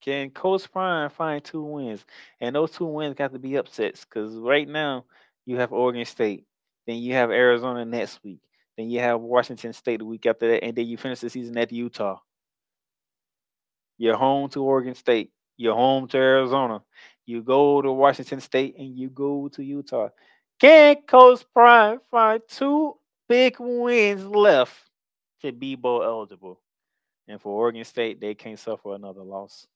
[0.00, 2.04] Can Coach Prime find two wins?
[2.40, 5.04] And those two wins got to be upsets because right now
[5.44, 6.46] you have Oregon State,
[6.86, 8.40] then you have Arizona next week,
[8.76, 11.56] then you have Washington State the week after that, and then you finish the season
[11.58, 12.18] at Utah.
[13.98, 15.30] You're home to Oregon State.
[15.58, 16.82] You're home to Arizona.
[17.26, 20.08] You go to Washington State and you go to Utah.
[20.58, 22.94] Can Coach Prime find two
[23.28, 24.74] big wins left
[25.42, 26.60] to be bowl eligible?
[27.28, 29.66] And for Oregon State, they can't suffer another loss.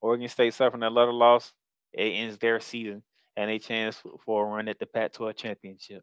[0.00, 1.52] Oregon State suffering another loss,
[1.92, 3.02] it ends their season
[3.36, 6.02] and a chance for a run at the Pac 12 championship.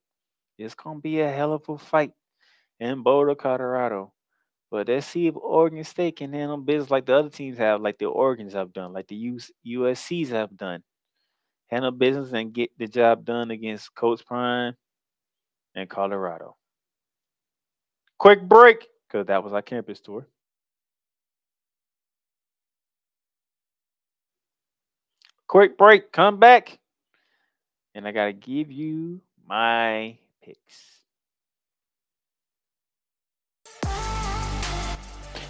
[0.58, 2.12] It's to be a hell of a fight
[2.80, 4.14] in Boulder, Colorado.
[4.72, 7.98] But let's see if Oregon State can handle business like the other teams have, like
[7.98, 10.82] the Oregons have done, like the US, USCs have done.
[11.68, 14.76] Handle business and get the job done against Coach Prime
[15.76, 16.56] and Colorado.
[18.18, 20.28] Quick break, because that was our campus tour.
[25.48, 26.80] Quick break, come back.
[27.94, 30.96] And I got to give you my picks.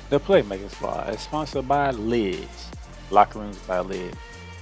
[0.10, 2.70] The Playmaker Spa is sponsored by Lids,
[3.10, 4.18] Locker Rooms by Lids.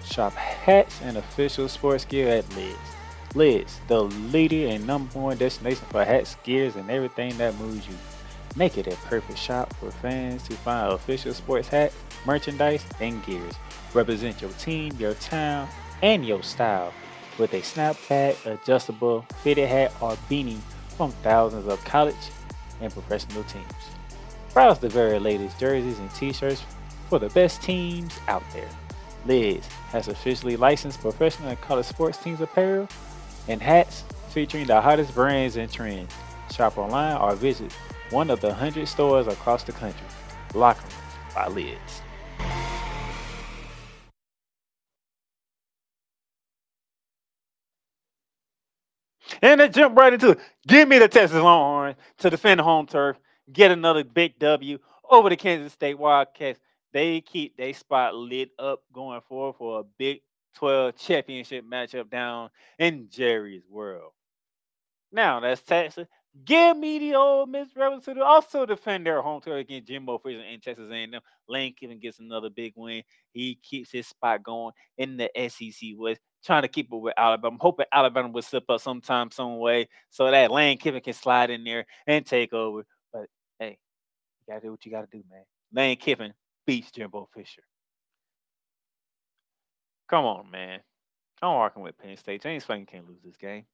[0.05, 2.77] Shop hats and official sports gear at Lids.
[3.35, 7.95] Lids, the leader and number one destination for hats, gears, and everything that moves you.
[8.55, 11.95] Make it a perfect shop for fans to find official sports hats,
[12.25, 13.53] merchandise, and gears.
[13.93, 15.67] Represent your team, your town,
[16.01, 16.93] and your style
[17.37, 20.59] with a snapback, adjustable, fitted hat, or beanie
[20.97, 22.15] from thousands of college
[22.81, 23.65] and professional teams.
[24.53, 26.63] Browse the very latest jerseys and t-shirts
[27.09, 28.69] for the best teams out there.
[29.25, 32.87] Lids has officially licensed professional and college sports teams apparel
[33.47, 36.13] and hats featuring the hottest brands and trends.
[36.53, 37.71] Shop online or visit
[38.09, 40.05] one of the 100 stores across the country.
[40.53, 42.02] Locker Rooms by Lids.
[49.43, 50.39] And they jump right into it.
[50.65, 53.17] Give me the Texas Longhorns to defend the home turf,
[53.51, 54.79] get another big W
[55.09, 56.61] over the Kansas State Wildcats.
[56.93, 60.21] They keep they spot lit up going forward for a Big
[60.55, 64.13] 12 championship matchup down in Jerry's world.
[65.11, 66.07] Now that's Texas.
[66.45, 70.41] Give me the Ole Miss Rebels to also defend their home turf against Jimbo Fisher
[70.41, 71.19] and Texas A&M.
[71.49, 73.03] Lane Kiffin gets another big win.
[73.33, 77.53] He keeps his spot going in the SEC West, trying to keep it with Alabama.
[77.53, 81.49] I'm hoping Alabama will slip up sometime, some way, so that Lane Kiffin can slide
[81.49, 82.85] in there and take over.
[83.11, 83.27] But
[83.59, 83.77] hey,
[84.39, 85.43] you gotta do what you gotta do, man.
[85.73, 86.33] Lane Kiffin
[86.65, 87.63] beats Jimbo Fisher.
[90.09, 90.79] Come on, man.
[91.41, 92.43] I'm working with Penn State.
[92.43, 93.65] James Franklin can't lose this game.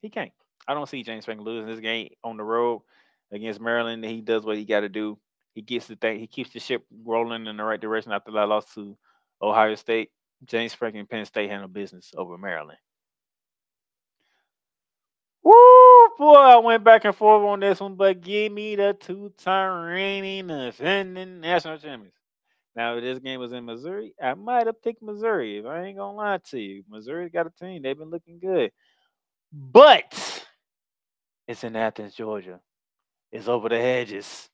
[0.00, 0.32] He can't.
[0.66, 2.82] I don't see James Franklin losing this game on the road
[3.32, 4.04] against Maryland.
[4.04, 5.18] He does what he got to do.
[5.54, 6.20] He gets the thing.
[6.20, 8.96] He keeps the ship rolling in the right direction after that loss to
[9.42, 10.10] Ohio State.
[10.44, 12.78] James Franklin Penn State handle business over Maryland.
[15.42, 19.86] Woo, boy, I went back and forth on this one, but give me the two-time
[19.86, 22.14] reigning defending national champions.
[22.76, 25.58] Now, if this game was in Missouri, I might have picked Missouri.
[25.58, 27.82] If I ain't gonna lie to you, Missouri's got a team.
[27.82, 28.70] They've been looking good,
[29.52, 30.46] but
[31.46, 32.60] it's in Athens, Georgia.
[33.32, 34.48] It's over the hedges.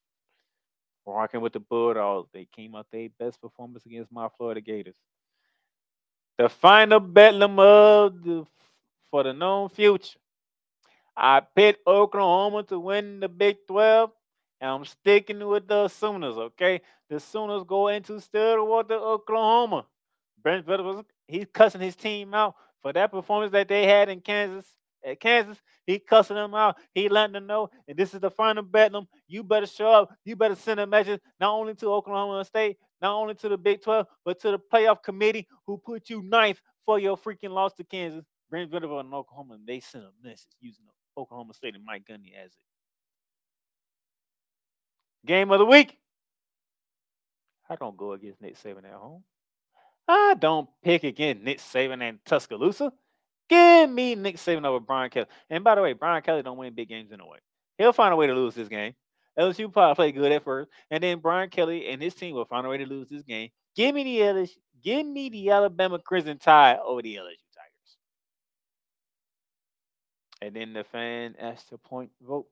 [1.07, 2.31] Rocking with the Bulldogs.
[2.33, 4.97] They came out their best performance against my Florida Gators.
[6.37, 8.47] The final bedlam of the
[9.11, 10.19] for the known future.
[11.17, 14.11] I picked Oklahoma to win the Big 12,
[14.61, 16.81] and I'm sticking with the Sooners, okay?
[17.09, 19.87] The Sooners go into Stillwater, Oklahoma.
[20.43, 24.67] Brent Venables, he's cussing his team out for that performance that they had in Kansas.
[25.05, 26.77] At Kansas, he cussing them out.
[26.93, 29.07] He letting them know, and this is the final bedlam.
[29.29, 30.17] You better show up.
[30.25, 33.83] You better send a message not only to Oklahoma State, not only to the Big
[33.83, 37.85] 12, but to the playoff committee who put you ninth for your freaking loss to
[37.85, 38.25] Kansas.
[38.49, 40.87] Brent and Oklahoma, and they sent a message using
[41.17, 42.59] Oklahoma State and Mike Gundy as it.
[45.27, 45.99] Game of the week.
[47.69, 49.23] I don't go against Nick Saban at home.
[50.09, 52.91] I don't pick against Nick Saban and Tuscaloosa.
[53.51, 55.27] Give me Nick Saban over Brian Kelly.
[55.51, 57.39] And by the way, Brian Kelly don't win big games anyway.
[57.77, 58.95] He'll find a way to lose this game.
[59.39, 62.67] LSU probably played good at first, and then Brian Kelly and his team will find
[62.67, 63.51] a way to lose this game.
[63.75, 67.97] Give me the LSU, give me the Alabama Crimson Tide over the LSU Tigers.
[70.41, 72.47] And then the fan asked to point vote.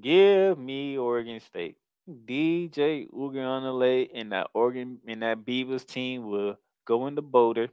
[0.00, 1.76] Give me Oregon State.
[2.08, 6.56] DJ Uiagalelei and that Oregon and that Beavers team will
[6.86, 7.68] go in the Boulder.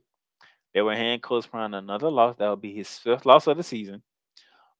[0.73, 2.35] They were hand Coach Prime another loss.
[2.37, 4.01] That will be his fifth loss of the season.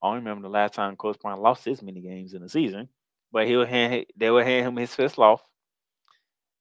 [0.06, 2.90] I don't remember the last time Coach Prime lost this many games in the season,
[3.32, 5.42] but he'll hand they will hand him his fifth loss,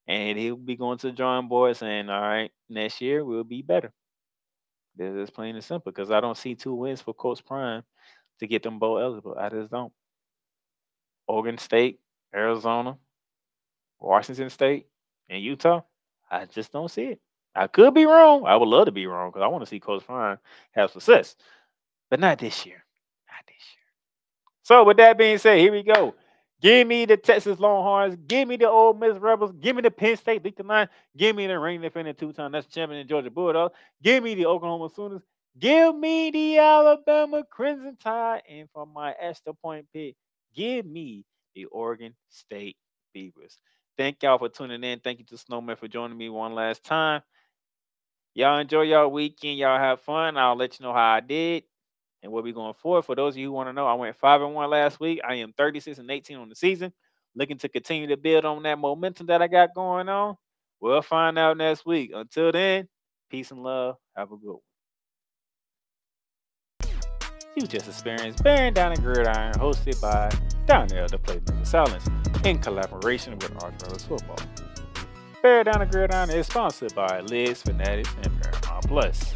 [0.09, 3.61] and he'll be going to the drawing board saying, "All right, next year we'll be
[3.61, 3.93] better."
[4.97, 7.83] This is plain and simple because I don't see two wins for Coach Prime
[8.39, 9.37] to get them bowl eligible.
[9.39, 9.93] I just don't.
[11.27, 12.01] Oregon State,
[12.35, 12.97] Arizona,
[14.01, 14.87] Washington State,
[15.29, 15.83] and Utah.
[16.31, 17.21] I just don't see it.
[17.55, 18.47] I could be wrong.
[18.47, 20.39] I would love to be wrong because I want to see Coach Prime
[20.73, 21.37] have success,
[22.09, 22.85] but not this year.
[23.35, 23.85] Not this year.
[24.63, 26.15] So, with that being said, here we go.
[26.63, 28.17] Give me the Texas Longhorns.
[28.27, 29.53] Give me the Ole Miss Rebels.
[29.61, 30.89] Give me the Penn State League Nine.
[31.17, 33.75] Give me the reigning defending two-time that's champion in Georgia Bulldogs.
[34.03, 35.23] Give me the Oklahoma Sooners.
[35.59, 38.43] Give me the Alabama Crimson Tide.
[38.49, 40.15] And for my extra point pick,
[40.55, 41.25] give me
[41.55, 42.77] the Oregon State
[43.13, 43.59] Beavers.
[43.99, 45.01] Thank y'all for tuning in.
[45.01, 47.23] Thank you to Snowman for joining me one last time.
[48.33, 49.59] Y'all enjoy y'all weekend.
[49.59, 50.37] Y'all have fun.
[50.39, 51.65] I'll let you know how I did
[52.25, 53.03] and we'll be going forward.
[53.03, 55.21] For those of you who want to know, I went five and one last week.
[55.27, 56.93] I am 36 and 18 on the season.
[57.37, 60.37] Looking to continue to build on that momentum that I got going on.
[60.81, 62.13] We'll find out next week.
[62.15, 62.89] Until then,
[63.31, 63.97] peace and love.
[64.17, 64.61] Have a good one.
[67.57, 70.33] You just experienced Bearing Down and Gridiron, hosted by
[70.67, 72.09] Donnell, the Playmaker Silence,
[72.45, 74.39] in collaboration with Arthur's Football.
[75.43, 79.35] Bear Down and Gridiron is sponsored by Lids Fanatics and Paramount Plus.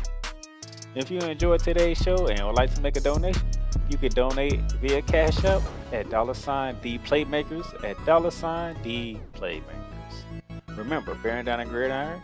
[0.95, 3.47] If you enjoyed today's show and would like to make a donation,
[3.91, 5.63] you can donate via Cash App
[5.93, 9.63] at dollar sign D Playmakers at dollar sign D Playmakers.
[10.77, 12.21] Remember, Bearing Down and Gridiron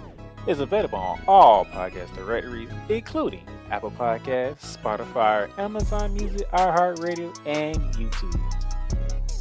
[0.46, 8.40] is available on all podcast directories, including Apple Podcasts, Spotify, Amazon Music, iHeartRadio, and YouTube.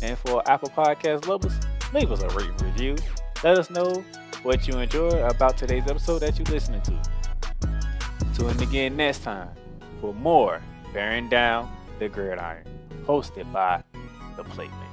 [0.02, 1.54] And for Apple Podcast lovers,
[1.94, 2.98] leave us a rating review.
[3.42, 4.04] Let us know
[4.44, 7.13] what you enjoy about today's episode that you're listening to.
[8.34, 9.50] Tune in again next time
[10.02, 10.60] for more
[10.92, 12.66] Bearing Down the Gridiron,
[13.06, 13.84] hosted by
[14.36, 14.93] the Playmaker.